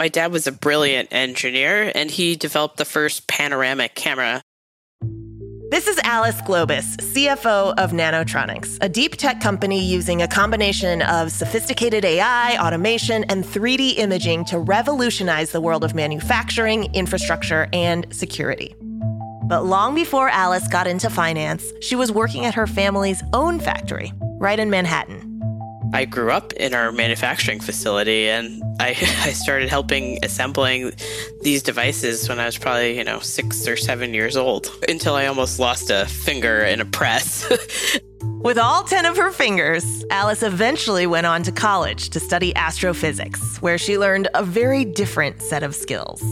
My 0.00 0.08
dad 0.08 0.32
was 0.32 0.46
a 0.46 0.52
brilliant 0.52 1.12
engineer 1.12 1.92
and 1.94 2.10
he 2.10 2.34
developed 2.34 2.78
the 2.78 2.86
first 2.86 3.28
panoramic 3.28 3.94
camera. 3.94 4.40
This 5.70 5.86
is 5.86 6.00
Alice 6.04 6.40
Globus, 6.40 6.96
CFO 6.96 7.74
of 7.76 7.90
Nanotronics, 7.90 8.78
a 8.80 8.88
deep 8.88 9.16
tech 9.16 9.42
company 9.42 9.84
using 9.84 10.22
a 10.22 10.26
combination 10.26 11.02
of 11.02 11.30
sophisticated 11.30 12.06
AI, 12.06 12.56
automation, 12.56 13.24
and 13.24 13.44
3D 13.44 13.98
imaging 13.98 14.46
to 14.46 14.58
revolutionize 14.58 15.52
the 15.52 15.60
world 15.60 15.84
of 15.84 15.94
manufacturing, 15.94 16.84
infrastructure, 16.94 17.68
and 17.74 18.06
security. 18.10 18.74
But 18.80 19.66
long 19.66 19.94
before 19.94 20.30
Alice 20.30 20.66
got 20.66 20.86
into 20.86 21.10
finance, 21.10 21.62
she 21.82 21.94
was 21.94 22.10
working 22.10 22.46
at 22.46 22.54
her 22.54 22.66
family's 22.66 23.22
own 23.34 23.60
factory, 23.60 24.14
right 24.38 24.58
in 24.58 24.70
Manhattan. 24.70 25.29
I 25.92 26.04
grew 26.04 26.30
up 26.30 26.52
in 26.52 26.72
our 26.72 26.92
manufacturing 26.92 27.60
facility 27.60 28.28
and 28.28 28.62
I, 28.78 28.90
I 29.22 29.32
started 29.32 29.68
helping 29.68 30.24
assembling 30.24 30.92
these 31.42 31.62
devices 31.62 32.28
when 32.28 32.38
I 32.38 32.46
was 32.46 32.58
probably, 32.58 32.96
you 32.96 33.04
know, 33.04 33.18
six 33.20 33.66
or 33.66 33.76
seven 33.76 34.14
years 34.14 34.36
old 34.36 34.70
until 34.88 35.14
I 35.14 35.26
almost 35.26 35.58
lost 35.58 35.90
a 35.90 36.06
finger 36.06 36.60
in 36.60 36.80
a 36.80 36.84
press. 36.84 37.50
With 38.22 38.56
all 38.56 38.84
10 38.84 39.04
of 39.04 39.16
her 39.16 39.32
fingers, 39.32 40.04
Alice 40.10 40.42
eventually 40.42 41.06
went 41.06 41.26
on 41.26 41.42
to 41.42 41.52
college 41.52 42.10
to 42.10 42.20
study 42.20 42.54
astrophysics, 42.56 43.60
where 43.60 43.76
she 43.76 43.98
learned 43.98 44.28
a 44.34 44.42
very 44.42 44.84
different 44.84 45.42
set 45.42 45.62
of 45.62 45.74
skills. 45.74 46.22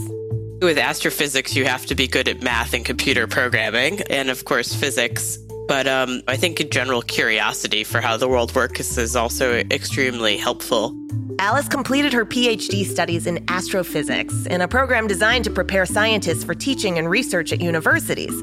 With 0.61 0.77
astrophysics, 0.77 1.55
you 1.55 1.65
have 1.65 1.85
to 1.85 1.95
be 1.95 2.07
good 2.07 2.27
at 2.27 2.41
math 2.41 2.73
and 2.73 2.83
computer 2.83 3.27
programming, 3.27 4.01
and 4.09 4.29
of 4.29 4.45
course, 4.45 4.73
physics. 4.73 5.37
But 5.69 5.87
um, 5.87 6.23
I 6.27 6.35
think 6.35 6.59
a 6.59 6.63
general 6.63 7.03
curiosity 7.03 7.83
for 7.83 8.01
how 8.01 8.17
the 8.17 8.27
world 8.27 8.55
works 8.55 8.97
is 8.97 9.15
also 9.15 9.57
extremely 9.69 10.35
helpful. 10.35 10.97
Alice 11.37 11.67
completed 11.67 12.11
her 12.11 12.25
PhD 12.25 12.83
studies 12.83 13.27
in 13.27 13.45
astrophysics 13.47 14.47
in 14.47 14.61
a 14.61 14.67
program 14.67 15.05
designed 15.05 15.43
to 15.43 15.51
prepare 15.51 15.85
scientists 15.85 16.43
for 16.43 16.55
teaching 16.55 16.97
and 16.97 17.07
research 17.07 17.53
at 17.53 17.61
universities. 17.61 18.33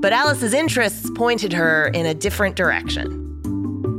But 0.00 0.12
Alice's 0.12 0.52
interests 0.52 1.10
pointed 1.14 1.54
her 1.54 1.88
in 1.88 2.04
a 2.04 2.12
different 2.12 2.54
direction. 2.54 3.22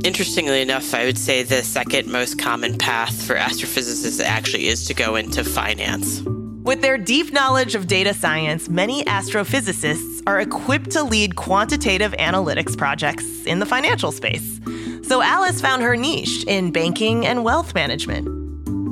Interestingly 0.04 0.62
enough, 0.62 0.94
I 0.94 1.06
would 1.06 1.18
say 1.18 1.42
the 1.42 1.64
second 1.64 2.06
most 2.06 2.38
common 2.38 2.78
path 2.78 3.20
for 3.26 3.34
astrophysicists 3.34 4.22
actually 4.22 4.68
is 4.68 4.86
to 4.86 4.94
go 4.94 5.16
into 5.16 5.42
finance. 5.42 6.22
With 6.66 6.82
their 6.82 6.98
deep 6.98 7.32
knowledge 7.32 7.76
of 7.76 7.86
data 7.86 8.12
science, 8.12 8.68
many 8.68 9.04
astrophysicists 9.04 10.20
are 10.26 10.40
equipped 10.40 10.90
to 10.90 11.04
lead 11.04 11.36
quantitative 11.36 12.10
analytics 12.18 12.76
projects 12.76 13.44
in 13.44 13.60
the 13.60 13.66
financial 13.66 14.10
space. 14.10 14.60
So 15.04 15.22
Alice 15.22 15.60
found 15.60 15.84
her 15.84 15.94
niche 15.94 16.42
in 16.48 16.72
banking 16.72 17.24
and 17.24 17.44
wealth 17.44 17.72
management. 17.72 18.26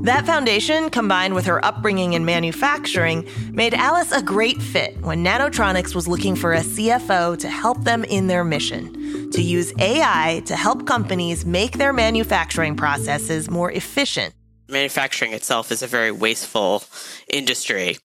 That 0.05 0.25
foundation, 0.25 0.89
combined 0.89 1.35
with 1.35 1.47
her 1.47 1.65
upbringing 1.65 2.13
in 2.13 2.25
manufacturing, 2.25 3.29
made 3.51 3.75
Alice 3.75 4.13
a 4.13 4.23
great 4.23 4.63
fit 4.63 4.97
when 5.01 5.25
Nanotronics 5.25 5.97
was 5.97 6.07
looking 6.07 6.37
for 6.37 6.53
a 6.53 6.61
CFO 6.61 7.37
to 7.41 7.49
help 7.49 7.83
them 7.83 8.05
in 8.05 8.29
their 8.29 8.45
mission 8.45 9.33
to 9.33 9.43
use 9.43 9.73
AI 9.81 10.43
to 10.47 10.55
help 10.55 10.87
companies 10.87 11.45
make 11.45 11.73
their 11.73 11.93
manufacturing 11.93 12.77
processes 12.77 13.51
more 13.51 13.73
efficient 13.73 14.33
manufacturing 14.75 15.33
itself 15.33 15.73
is 15.73 15.83
a 15.83 15.87
very 15.87 16.11
wasteful 16.11 16.85
industry. 17.29 17.97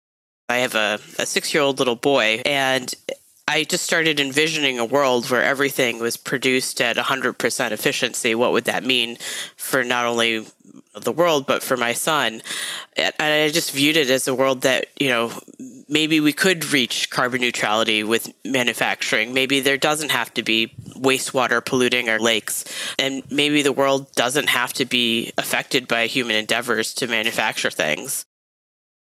I 0.47 0.57
have 0.59 0.75
a, 0.75 0.99
a 1.17 1.25
six 1.25 1.53
year 1.53 1.61
old 1.61 1.79
little 1.79 1.97
boy, 1.97 2.41
and 2.45 2.93
I 3.47 3.63
just 3.63 3.83
started 3.83 4.19
envisioning 4.19 4.79
a 4.79 4.85
world 4.85 5.29
where 5.29 5.43
everything 5.43 5.99
was 5.99 6.17
produced 6.17 6.79
at 6.79 6.95
100% 6.95 7.71
efficiency. 7.71 8.35
What 8.35 8.51
would 8.51 8.65
that 8.65 8.83
mean 8.83 9.17
for 9.57 9.83
not 9.83 10.05
only 10.05 10.45
the 10.93 11.11
world, 11.11 11.47
but 11.47 11.63
for 11.63 11.75
my 11.75 11.93
son? 11.93 12.41
And 12.95 13.13
I 13.19 13.49
just 13.49 13.71
viewed 13.71 13.97
it 13.97 14.09
as 14.11 14.27
a 14.27 14.35
world 14.35 14.61
that, 14.61 14.85
you 14.99 15.09
know, 15.09 15.31
maybe 15.89 16.19
we 16.19 16.31
could 16.31 16.71
reach 16.71 17.09
carbon 17.09 17.41
neutrality 17.41 18.03
with 18.03 18.31
manufacturing. 18.45 19.33
Maybe 19.33 19.59
there 19.59 19.77
doesn't 19.77 20.11
have 20.11 20.33
to 20.35 20.43
be 20.43 20.73
wastewater 20.95 21.65
polluting 21.65 22.09
our 22.09 22.19
lakes. 22.19 22.63
And 22.97 23.23
maybe 23.31 23.61
the 23.61 23.73
world 23.73 24.11
doesn't 24.13 24.49
have 24.49 24.71
to 24.73 24.85
be 24.85 25.33
affected 25.37 25.87
by 25.87 26.07
human 26.07 26.35
endeavors 26.35 26.93
to 26.95 27.07
manufacture 27.07 27.71
things. 27.71 28.23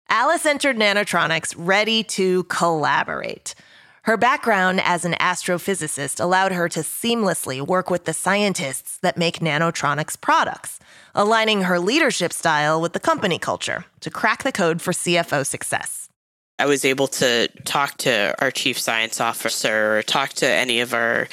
Alice 0.09 0.45
entered 0.45 0.77
Nanotronics 0.77 1.53
ready 1.57 2.03
to 2.03 2.43
collaborate. 2.43 3.55
Her 4.03 4.15
background 4.15 4.79
as 4.85 5.03
an 5.03 5.13
astrophysicist 5.13 6.21
allowed 6.21 6.53
her 6.53 6.69
to 6.69 6.79
seamlessly 6.79 7.59
work 7.59 7.89
with 7.89 8.05
the 8.05 8.13
scientists 8.13 8.97
that 8.99 9.17
make 9.17 9.39
Nanotronics 9.39 10.21
products, 10.21 10.79
aligning 11.13 11.63
her 11.63 11.77
leadership 11.77 12.31
style 12.31 12.79
with 12.79 12.93
the 12.93 13.01
company 13.01 13.37
culture 13.37 13.83
to 13.99 14.09
crack 14.09 14.43
the 14.43 14.53
code 14.53 14.81
for 14.81 14.93
CFO 14.93 15.45
success. 15.45 16.06
I 16.59 16.65
was 16.65 16.85
able 16.85 17.07
to 17.07 17.47
talk 17.65 17.97
to 17.99 18.35
our 18.41 18.49
chief 18.49 18.79
science 18.79 19.21
officer 19.21 19.97
or 19.97 20.03
talk 20.03 20.33
to 20.33 20.47
any 20.47 20.79
of 20.79 20.93
our 20.93 21.27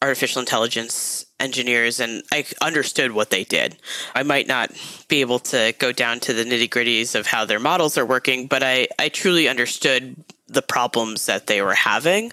artificial 0.00 0.40
intelligence 0.40 1.26
engineers 1.38 2.00
and 2.00 2.22
I 2.32 2.46
understood 2.62 3.12
what 3.12 3.30
they 3.30 3.44
did. 3.44 3.76
I 4.14 4.22
might 4.22 4.46
not 4.46 4.70
be 5.08 5.20
able 5.20 5.38
to 5.40 5.74
go 5.78 5.92
down 5.92 6.20
to 6.20 6.32
the 6.32 6.44
nitty 6.44 6.70
gritties 6.70 7.14
of 7.14 7.26
how 7.26 7.44
their 7.44 7.60
models 7.60 7.98
are 7.98 8.06
working, 8.06 8.46
but 8.46 8.62
I, 8.62 8.88
I 8.98 9.10
truly 9.10 9.48
understood 9.48 10.16
the 10.48 10.62
problems 10.62 11.26
that 11.26 11.46
they 11.46 11.60
were 11.60 11.74
having 11.74 12.32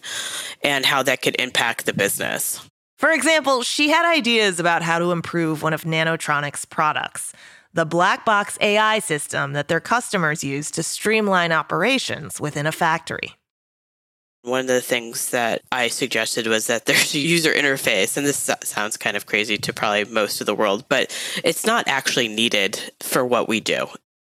and 0.63 0.85
how 0.85 1.03
that 1.03 1.21
could 1.21 1.35
impact 1.39 1.85
the 1.85 1.93
business. 1.93 2.67
For 2.97 3.11
example, 3.11 3.61
she 3.61 3.89
had 3.89 4.11
ideas 4.11 4.59
about 4.59 4.81
how 4.81 4.97
to 4.99 5.11
improve 5.11 5.61
one 5.61 5.73
of 5.73 5.83
Nanotronics' 5.83 6.67
products 6.67 7.31
the 7.77 7.85
black 7.85 8.25
box 8.25 8.57
AI 8.59 8.97
system 8.97 9.53
that 9.53 9.67
their 9.67 9.79
customers 9.79 10.43
use 10.43 10.71
to 10.71 10.81
streamline 10.81 11.51
operations 11.51 12.41
within 12.41 12.65
a 12.65 12.71
factory. 12.71 13.35
One 14.41 14.61
of 14.61 14.67
the 14.67 14.81
things 14.81 15.29
that 15.29 15.61
I 15.71 15.87
suggested 15.89 16.47
was 16.47 16.65
that 16.67 16.85
there's 16.87 17.13
a 17.13 17.19
user 17.19 17.53
interface, 17.53 18.17
and 18.17 18.25
this 18.25 18.49
sounds 18.63 18.97
kind 18.97 19.15
of 19.15 19.27
crazy 19.27 19.59
to 19.59 19.73
probably 19.73 20.05
most 20.05 20.41
of 20.41 20.47
the 20.47 20.55
world, 20.55 20.85
but 20.89 21.15
it's 21.43 21.67
not 21.67 21.87
actually 21.87 22.27
needed 22.27 22.93
for 22.99 23.23
what 23.23 23.47
we 23.47 23.59
do. 23.59 23.85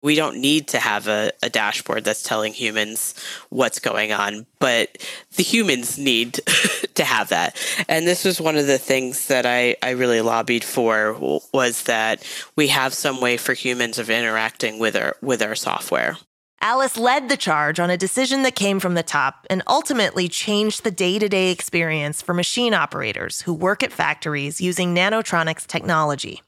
We 0.03 0.15
don't 0.15 0.41
need 0.41 0.69
to 0.69 0.79
have 0.79 1.09
a, 1.09 1.33
a, 1.43 1.51
dashboard 1.51 2.05
that's 2.05 2.23
telling 2.23 2.53
humans 2.53 3.15
what's 3.49 3.81
going 3.81 4.13
on, 4.13 4.47
but 4.61 4.97
the 5.37 5.43
humans 5.43 5.99
need 5.99 6.35
to 6.95 7.05
have 7.05 7.31
that. 7.31 7.57
And 7.89 8.07
this 8.07 8.25
was 8.25 8.41
one 8.41 8.57
of 8.57 8.67
the 8.67 8.79
things 8.79 9.27
that 9.27 9.45
I, 9.45 9.77
I 9.83 9.91
really 9.91 10.21
lobbied 10.21 10.63
for 10.63 11.41
was 11.53 11.83
that 11.85 12.25
we 12.55 12.69
have 12.69 12.95
some 12.95 13.21
way 13.21 13.37
for 13.37 13.55
humans 13.55 13.99
of 13.99 14.09
interacting 14.09 14.79
with 14.79 14.97
our 14.97 15.17
with 15.21 15.43
our 15.43 15.55
software. 15.55 16.17
Alice 16.61 16.97
led 16.97 17.29
the 17.29 17.37
charge 17.37 17.79
on 17.79 17.89
a 17.89 17.97
decision 17.97 18.43
that 18.43 18.57
came 18.57 18.81
from 18.81 18.95
the 18.95 19.03
top 19.03 19.47
and 19.49 19.63
ultimately 19.69 20.29
changed 20.29 20.83
the 20.83 20.91
day 20.91 21.19
to 21.19 21.29
day 21.29 21.53
experience 21.53 22.21
for 22.21 22.35
machine 22.35 22.75
operators 22.75 23.43
who 23.43 23.55
work 23.55 23.83
at 23.85 23.93
factories 23.93 24.61
using 24.61 24.95
Nanotronics 24.95 25.67
technology. 25.67 26.43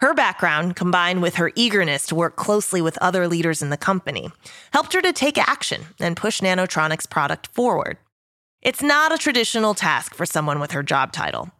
Her 0.00 0.14
background, 0.14 0.76
combined 0.76 1.22
with 1.22 1.36
her 1.36 1.50
eagerness 1.56 2.06
to 2.06 2.14
work 2.14 2.36
closely 2.36 2.80
with 2.80 2.96
other 2.98 3.26
leaders 3.26 3.62
in 3.62 3.70
the 3.70 3.76
company, 3.76 4.30
helped 4.72 4.92
her 4.92 5.02
to 5.02 5.12
take 5.12 5.36
action 5.36 5.86
and 5.98 6.16
push 6.16 6.40
Nanotronics' 6.40 7.10
product 7.10 7.48
forward. 7.48 7.98
It's 8.62 8.82
not 8.82 9.12
a 9.12 9.18
traditional 9.18 9.74
task 9.74 10.14
for 10.14 10.24
someone 10.24 10.60
with 10.60 10.70
her 10.70 10.84
job 10.84 11.10
title, 11.10 11.50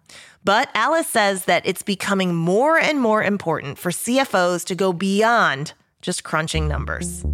but 0.44 0.70
Alice 0.72 1.08
says 1.08 1.46
that 1.46 1.66
it's 1.66 1.82
becoming 1.82 2.32
more 2.32 2.78
and 2.78 3.00
more 3.00 3.24
important 3.24 3.76
for 3.76 3.90
CFOs 3.90 4.64
to 4.66 4.76
go 4.76 4.92
beyond 4.92 5.72
just 6.00 6.22
crunching 6.22 6.68
numbers. 6.68 7.24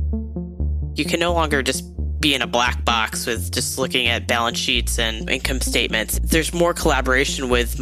You 0.94 1.04
can 1.04 1.20
no 1.20 1.34
longer 1.34 1.62
just 1.62 1.84
be 2.20 2.34
in 2.34 2.40
a 2.40 2.46
black 2.46 2.82
box 2.82 3.26
with 3.26 3.52
just 3.52 3.78
looking 3.78 4.06
at 4.06 4.26
balance 4.26 4.56
sheets 4.56 4.98
and 4.98 5.28
income 5.28 5.60
statements. 5.60 6.18
There's 6.22 6.54
more 6.54 6.72
collaboration 6.72 7.50
with 7.50 7.78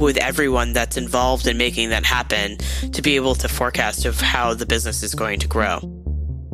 with 0.00 0.16
everyone 0.16 0.72
that's 0.72 0.96
involved 0.96 1.46
in 1.46 1.56
making 1.56 1.90
that 1.90 2.04
happen 2.04 2.58
to 2.92 3.02
be 3.02 3.16
able 3.16 3.34
to 3.36 3.48
forecast 3.48 4.04
of 4.04 4.20
how 4.20 4.54
the 4.54 4.66
business 4.66 5.02
is 5.02 5.14
going 5.14 5.40
to 5.40 5.48
grow. 5.48 5.78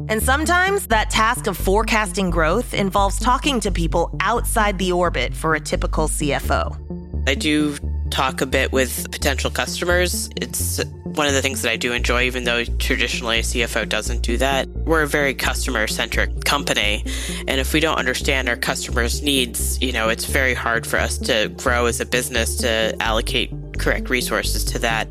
And 0.09 0.22
sometimes 0.22 0.88
that 0.88 1.11
task 1.11 1.46
of 1.46 1.57
forecasting 1.57 2.31
growth 2.31 2.74
involves 2.74 3.18
talking 3.18 3.61
to 3.61 3.70
people 3.70 4.16
outside 4.20 4.78
the 4.78 4.92
orbit 4.92 5.35
for 5.35 5.55
a 5.55 5.61
typical 5.61 6.09
CFO. 6.09 7.28
I 7.28 7.35
do 7.35 7.76
talk 8.12 8.42
a 8.42 8.46
bit 8.46 8.70
with 8.72 9.11
potential 9.11 9.51
customers. 9.51 10.29
It's 10.37 10.85
one 11.03 11.27
of 11.27 11.33
the 11.33 11.40
things 11.40 11.62
that 11.62 11.72
I 11.72 11.77
do 11.77 11.92
enjoy, 11.92 12.25
even 12.25 12.44
though 12.44 12.62
traditionally 12.64 13.38
a 13.38 13.42
CFO 13.42 13.88
doesn't 13.88 14.20
do 14.20 14.37
that. 14.37 14.68
We're 14.68 15.03
a 15.03 15.09
very 15.09 15.33
customer 15.33 15.87
centric 15.87 16.44
company. 16.44 17.05
And 17.48 17.59
if 17.59 17.72
we 17.72 17.81
don't 17.81 17.96
understand 17.96 18.51
our 18.51 18.57
customers' 18.57 19.22
needs, 19.22 19.81
you 19.81 19.92
know, 19.92 20.11
it's 20.11 20.27
very 20.27 20.53
hard 20.53 20.87
for 20.87 20.98
us 20.98 21.16
to 21.18 21.48
grow 21.57 21.87
as 21.87 22.01
a 22.01 22.07
business 22.07 22.57
to 22.59 22.94
allocate 23.01 23.51
correct 23.79 24.11
resources 24.11 24.62
to 24.66 24.79
that. 24.81 25.09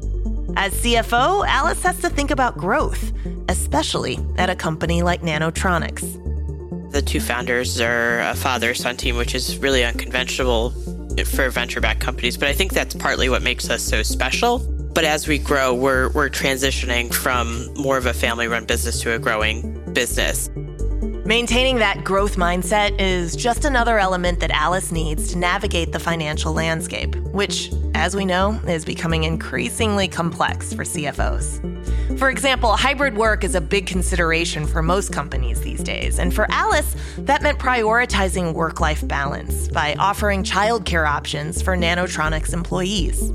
As 0.56 0.72
CFO, 0.74 1.46
Alice 1.48 1.82
has 1.82 2.00
to 2.02 2.10
think 2.10 2.30
about 2.30 2.56
growth, 2.56 3.12
especially 3.50 4.20
at 4.38 4.50
a 4.50 4.56
company 4.56 5.02
like 5.02 5.22
Nanotronics. 5.22 6.20
The 6.92 7.02
two 7.02 7.22
founders 7.22 7.80
are 7.82 8.20
a 8.20 8.36
father 8.36 8.74
son 8.76 8.98
team, 8.98 9.16
which 9.16 9.34
is 9.34 9.58
really 9.58 9.84
unconventional 9.84 10.74
for 11.26 11.50
venture 11.50 11.82
backed 11.82 12.00
companies, 12.00 12.38
but 12.38 12.48
I 12.48 12.54
think 12.54 12.74
that's 12.74 12.96
partly 12.96 13.30
what 13.30 13.42
makes 13.42 13.70
us 13.70 13.84
so 13.84 14.04
special. 14.04 14.60
But 14.94 15.06
as 15.06 15.28
we 15.28 15.38
grow, 15.38 15.74
we're, 15.74 16.10
we're 16.10 16.30
transitioning 16.30 17.14
from 17.14 17.74
more 17.76 17.98
of 17.98 18.06
a 18.06 18.14
family 18.14 18.48
run 18.48 18.66
business 18.66 19.00
to 19.02 19.14
a 19.14 19.20
growing 19.20 19.82
business. 19.94 20.50
Maintaining 21.24 21.78
that 21.78 22.04
growth 22.04 22.36
mindset 22.36 23.00
is 23.00 23.36
just 23.36 23.64
another 23.64 24.00
element 24.00 24.40
that 24.40 24.52
Alice 24.52 24.92
needs 24.92 25.32
to 25.32 25.38
navigate 25.38 25.92
the 25.92 26.00
financial 26.00 26.52
landscape, 26.52 27.16
which, 27.16 27.72
as 27.94 28.16
we 28.16 28.26
know, 28.26 28.60
is 28.68 28.84
becoming 28.84 29.24
increasingly 29.24 30.08
complex 30.08 30.74
for 30.74 30.84
CFOs. 30.84 31.81
For 32.18 32.30
example, 32.30 32.76
hybrid 32.76 33.16
work 33.18 33.44
is 33.44 33.56
a 33.56 33.62
big 33.62 33.88
consideration 33.88 34.68
for 34.68 34.82
most 34.82 35.12
companies 35.12 35.62
these 35.62 35.82
days, 35.82 36.20
and 36.20 36.34
for 36.34 36.46
Alice, 36.52 36.96
that 37.18 37.42
meant 37.42 37.60
prioritizing 37.60 38.54
work 38.54 38.80
life 38.80 39.08
balance 39.08 39.68
by 39.70 39.96
offering 40.00 40.44
childcare 40.44 41.08
options 41.08 41.62
for 41.62 41.76
Nanotronics 41.76 42.54
employees 42.54 43.32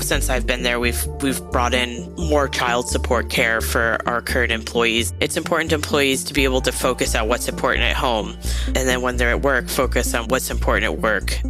since 0.00 0.30
I've 0.30 0.46
been 0.46 0.62
there, 0.62 0.80
we've 0.80 1.06
we've 1.22 1.42
brought 1.50 1.74
in 1.74 2.14
more 2.16 2.48
child 2.48 2.88
support 2.88 3.30
care 3.30 3.60
for 3.60 3.98
our 4.06 4.22
current 4.22 4.52
employees. 4.52 5.12
It's 5.20 5.36
important 5.36 5.70
to 5.70 5.76
employees 5.76 6.24
to 6.24 6.34
be 6.34 6.44
able 6.44 6.60
to 6.62 6.72
focus 6.72 7.14
on 7.14 7.28
what's 7.28 7.48
important 7.48 7.84
at 7.84 7.96
home, 7.96 8.36
and 8.66 8.88
then 8.88 9.02
when 9.02 9.16
they're 9.16 9.30
at 9.30 9.42
work, 9.42 9.68
focus 9.68 10.14
on 10.14 10.28
what's 10.28 10.50
important 10.50 10.84
at 10.84 10.98
work. 11.00 11.40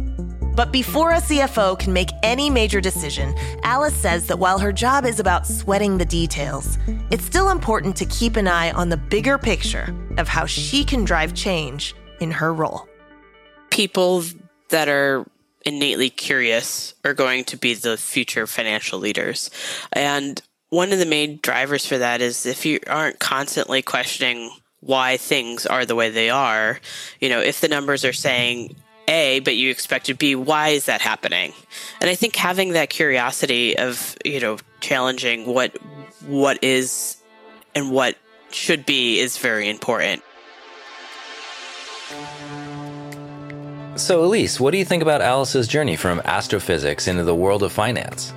But 0.59 0.73
before 0.73 1.11
a 1.11 1.21
CFO 1.21 1.79
can 1.79 1.93
make 1.93 2.09
any 2.21 2.49
major 2.49 2.81
decision, 2.81 3.33
Alice 3.63 3.95
says 3.95 4.27
that 4.27 4.39
while 4.39 4.59
her 4.59 4.73
job 4.73 5.05
is 5.05 5.17
about 5.17 5.47
sweating 5.47 5.97
the 5.97 6.03
details, 6.03 6.77
it's 7.11 7.23
still 7.23 7.49
important 7.49 7.95
to 7.95 8.05
keep 8.07 8.35
an 8.35 8.45
eye 8.45 8.71
on 8.71 8.89
the 8.89 8.97
bigger 8.97 9.37
picture 9.37 9.95
of 10.17 10.27
how 10.27 10.45
she 10.45 10.83
can 10.83 11.05
drive 11.05 11.33
change 11.33 11.95
in 12.19 12.29
her 12.29 12.53
role. 12.53 12.89
People 13.69 14.25
that 14.67 14.89
are 14.89 15.25
innately 15.65 16.09
curious 16.09 16.93
are 17.05 17.13
going 17.13 17.45
to 17.45 17.55
be 17.55 17.73
the 17.73 17.95
future 17.95 18.45
financial 18.45 18.99
leaders. 18.99 19.49
And 19.93 20.41
one 20.71 20.91
of 20.91 20.99
the 20.99 21.05
main 21.05 21.39
drivers 21.41 21.85
for 21.85 21.99
that 21.99 22.19
is 22.19 22.45
if 22.45 22.65
you 22.65 22.81
aren't 22.85 23.19
constantly 23.19 23.81
questioning 23.81 24.51
why 24.81 25.15
things 25.15 25.65
are 25.65 25.85
the 25.85 25.95
way 25.95 26.09
they 26.09 26.29
are, 26.29 26.81
you 27.21 27.29
know, 27.29 27.39
if 27.39 27.61
the 27.61 27.69
numbers 27.69 28.03
are 28.03 28.11
saying 28.11 28.75
A, 29.09 29.39
but 29.39 29.57
you 29.57 29.71
expected 29.71 30.17
B, 30.17 30.35
why 30.35 30.69
is 30.69 30.85
that 30.85 31.01
happening? 31.01 31.53
And 31.99 32.09
I 32.09 32.15
think 32.15 32.35
having 32.35 32.73
that 32.73 32.89
curiosity 32.89 33.77
of, 33.77 34.15
you 34.23 34.39
know, 34.39 34.57
challenging 34.79 35.45
what 35.45 35.75
what 36.27 36.63
is 36.63 37.17
and 37.73 37.91
what 37.91 38.15
should 38.51 38.85
be 38.85 39.19
is 39.19 39.37
very 39.37 39.67
important. 39.67 40.21
So, 43.95 44.23
Elise, 44.23 44.59
what 44.59 44.71
do 44.71 44.77
you 44.77 44.85
think 44.85 45.03
about 45.03 45.21
Alice's 45.21 45.67
journey 45.67 45.95
from 45.95 46.21
astrophysics 46.23 47.07
into 47.07 47.23
the 47.23 47.35
world 47.35 47.63
of 47.63 47.71
finance? 47.71 48.33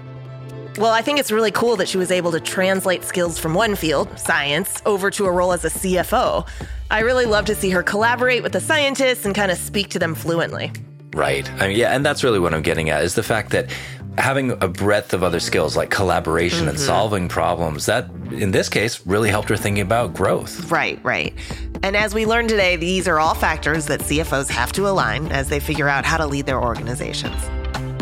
Well, 0.79 0.91
I 0.91 1.03
think 1.03 1.19
it's 1.19 1.31
really 1.31 1.51
cool 1.51 1.77
that 1.77 1.89
she 1.89 1.99
was 1.99 2.11
able 2.11 2.33
to 2.33 2.41
translate 2.41 3.05
skills 3.05 3.39
from 3.39 3.53
one 3.53 3.77
field, 3.77 4.19
science, 4.19 4.81
over 4.87 5.11
to 5.11 5.27
a 5.27 5.31
role 5.31 5.53
as 5.53 5.65
a 5.67 5.69
CFO. 5.69 6.49
I 6.91 7.01
really 7.01 7.27
love 7.27 7.45
to 7.47 7.55
see 7.55 7.71
her 7.71 7.83
collaborate 7.83 8.43
with 8.43 8.53
the 8.53 8.61
scientists 8.61 9.27
and 9.27 9.35
kind 9.35 9.51
of 9.51 9.59
speak 9.59 9.91
to 9.91 9.99
them 9.99 10.15
fluently. 10.15 10.73
Right. 11.15 11.51
I 11.61 11.69
mean, 11.69 11.77
yeah, 11.77 11.95
and 11.95 12.05
that's 12.05 12.25
really 12.25 12.39
what 12.39 12.55
I'm 12.55 12.63
getting 12.63 12.89
at 12.89 13.05
is 13.05 13.15
the 13.15 13.23
fact 13.23 13.51
that 13.51 13.71
having 14.17 14.53
a 14.63 14.69
breadth 14.69 15.13
of 15.13 15.23
other 15.23 15.41
skills 15.41 15.77
like 15.77 15.91
collaboration 15.91 16.61
mm-hmm. 16.61 16.69
and 16.71 16.81
solving 16.81 17.29
problems, 17.29 17.85
that 17.87 18.09
in 18.31 18.51
this 18.51 18.71
case 18.71 19.07
really 19.07 19.29
helped 19.29 19.51
her 19.51 19.57
thinking 19.59 19.83
about 19.83 20.15
growth. 20.15 20.71
Right, 20.71 20.99
right. 21.05 21.35
And 21.83 21.97
as 21.97 22.15
we 22.15 22.25
learned 22.25 22.49
today, 22.49 22.77
these 22.77 23.07
are 23.09 23.19
all 23.19 23.35
factors 23.35 23.87
that 23.87 24.01
CFOs 24.01 24.49
have 24.49 24.73
to 24.73 24.89
align 24.89 25.27
as 25.33 25.51
they 25.51 25.61
figure 25.61 25.89
out 25.89 26.07
how 26.07 26.17
to 26.17 26.27
lead 26.27 26.47
their 26.47 26.63
organizations. 26.63 27.37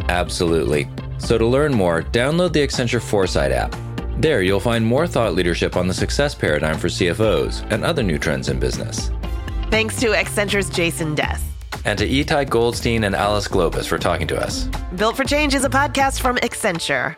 Absolutely. 0.09 0.89
So 1.21 1.39
to 1.39 1.47
learn 1.47 1.73
more, 1.73 2.03
download 2.03 2.53
the 2.53 2.67
Accenture 2.67 3.01
Foresight 3.01 3.53
app. 3.53 3.75
There, 4.19 4.43
you'll 4.43 4.61
find 4.61 4.85
more 4.85 5.07
thought 5.07 5.35
leadership 5.35 5.77
on 5.77 5.87
the 5.89 5.95
success 5.95 6.35
paradigm 6.35 6.79
for 6.79 6.89
CFOs 6.89 7.71
and 7.71 7.85
other 7.85 8.03
new 8.03 8.19
trends 8.19 8.49
in 8.49 8.59
business. 8.59 9.11
Thanks 9.71 9.99
to 10.01 10.09
Accenture's 10.09 10.69
Jason 10.69 11.15
Dess. 11.15 11.43
And 11.85 11.99
to 11.99 12.07
Itay 12.07 12.49
Goldstein 12.51 13.05
and 13.05 13.15
Alice 13.15 13.49
Globus 13.49 13.87
for 13.87 13.97
talking 13.97 14.27
to 14.29 14.39
us. 14.39 14.69
Built 14.97 15.17
for 15.17 15.25
Change 15.25 15.55
is 15.55 15.65
a 15.65 15.71
podcast 15.71 16.21
from 16.21 16.37
Accenture. 16.37 17.17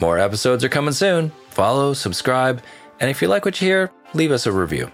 More 0.00 0.18
episodes 0.18 0.64
are 0.64 0.68
coming 0.68 0.94
soon. 0.94 1.30
Follow, 1.50 1.92
subscribe, 1.92 2.62
and 2.98 3.10
if 3.10 3.20
you 3.20 3.28
like 3.28 3.44
what 3.44 3.60
you 3.60 3.68
hear, 3.68 3.90
leave 4.14 4.32
us 4.32 4.46
a 4.46 4.52
review. 4.52 4.90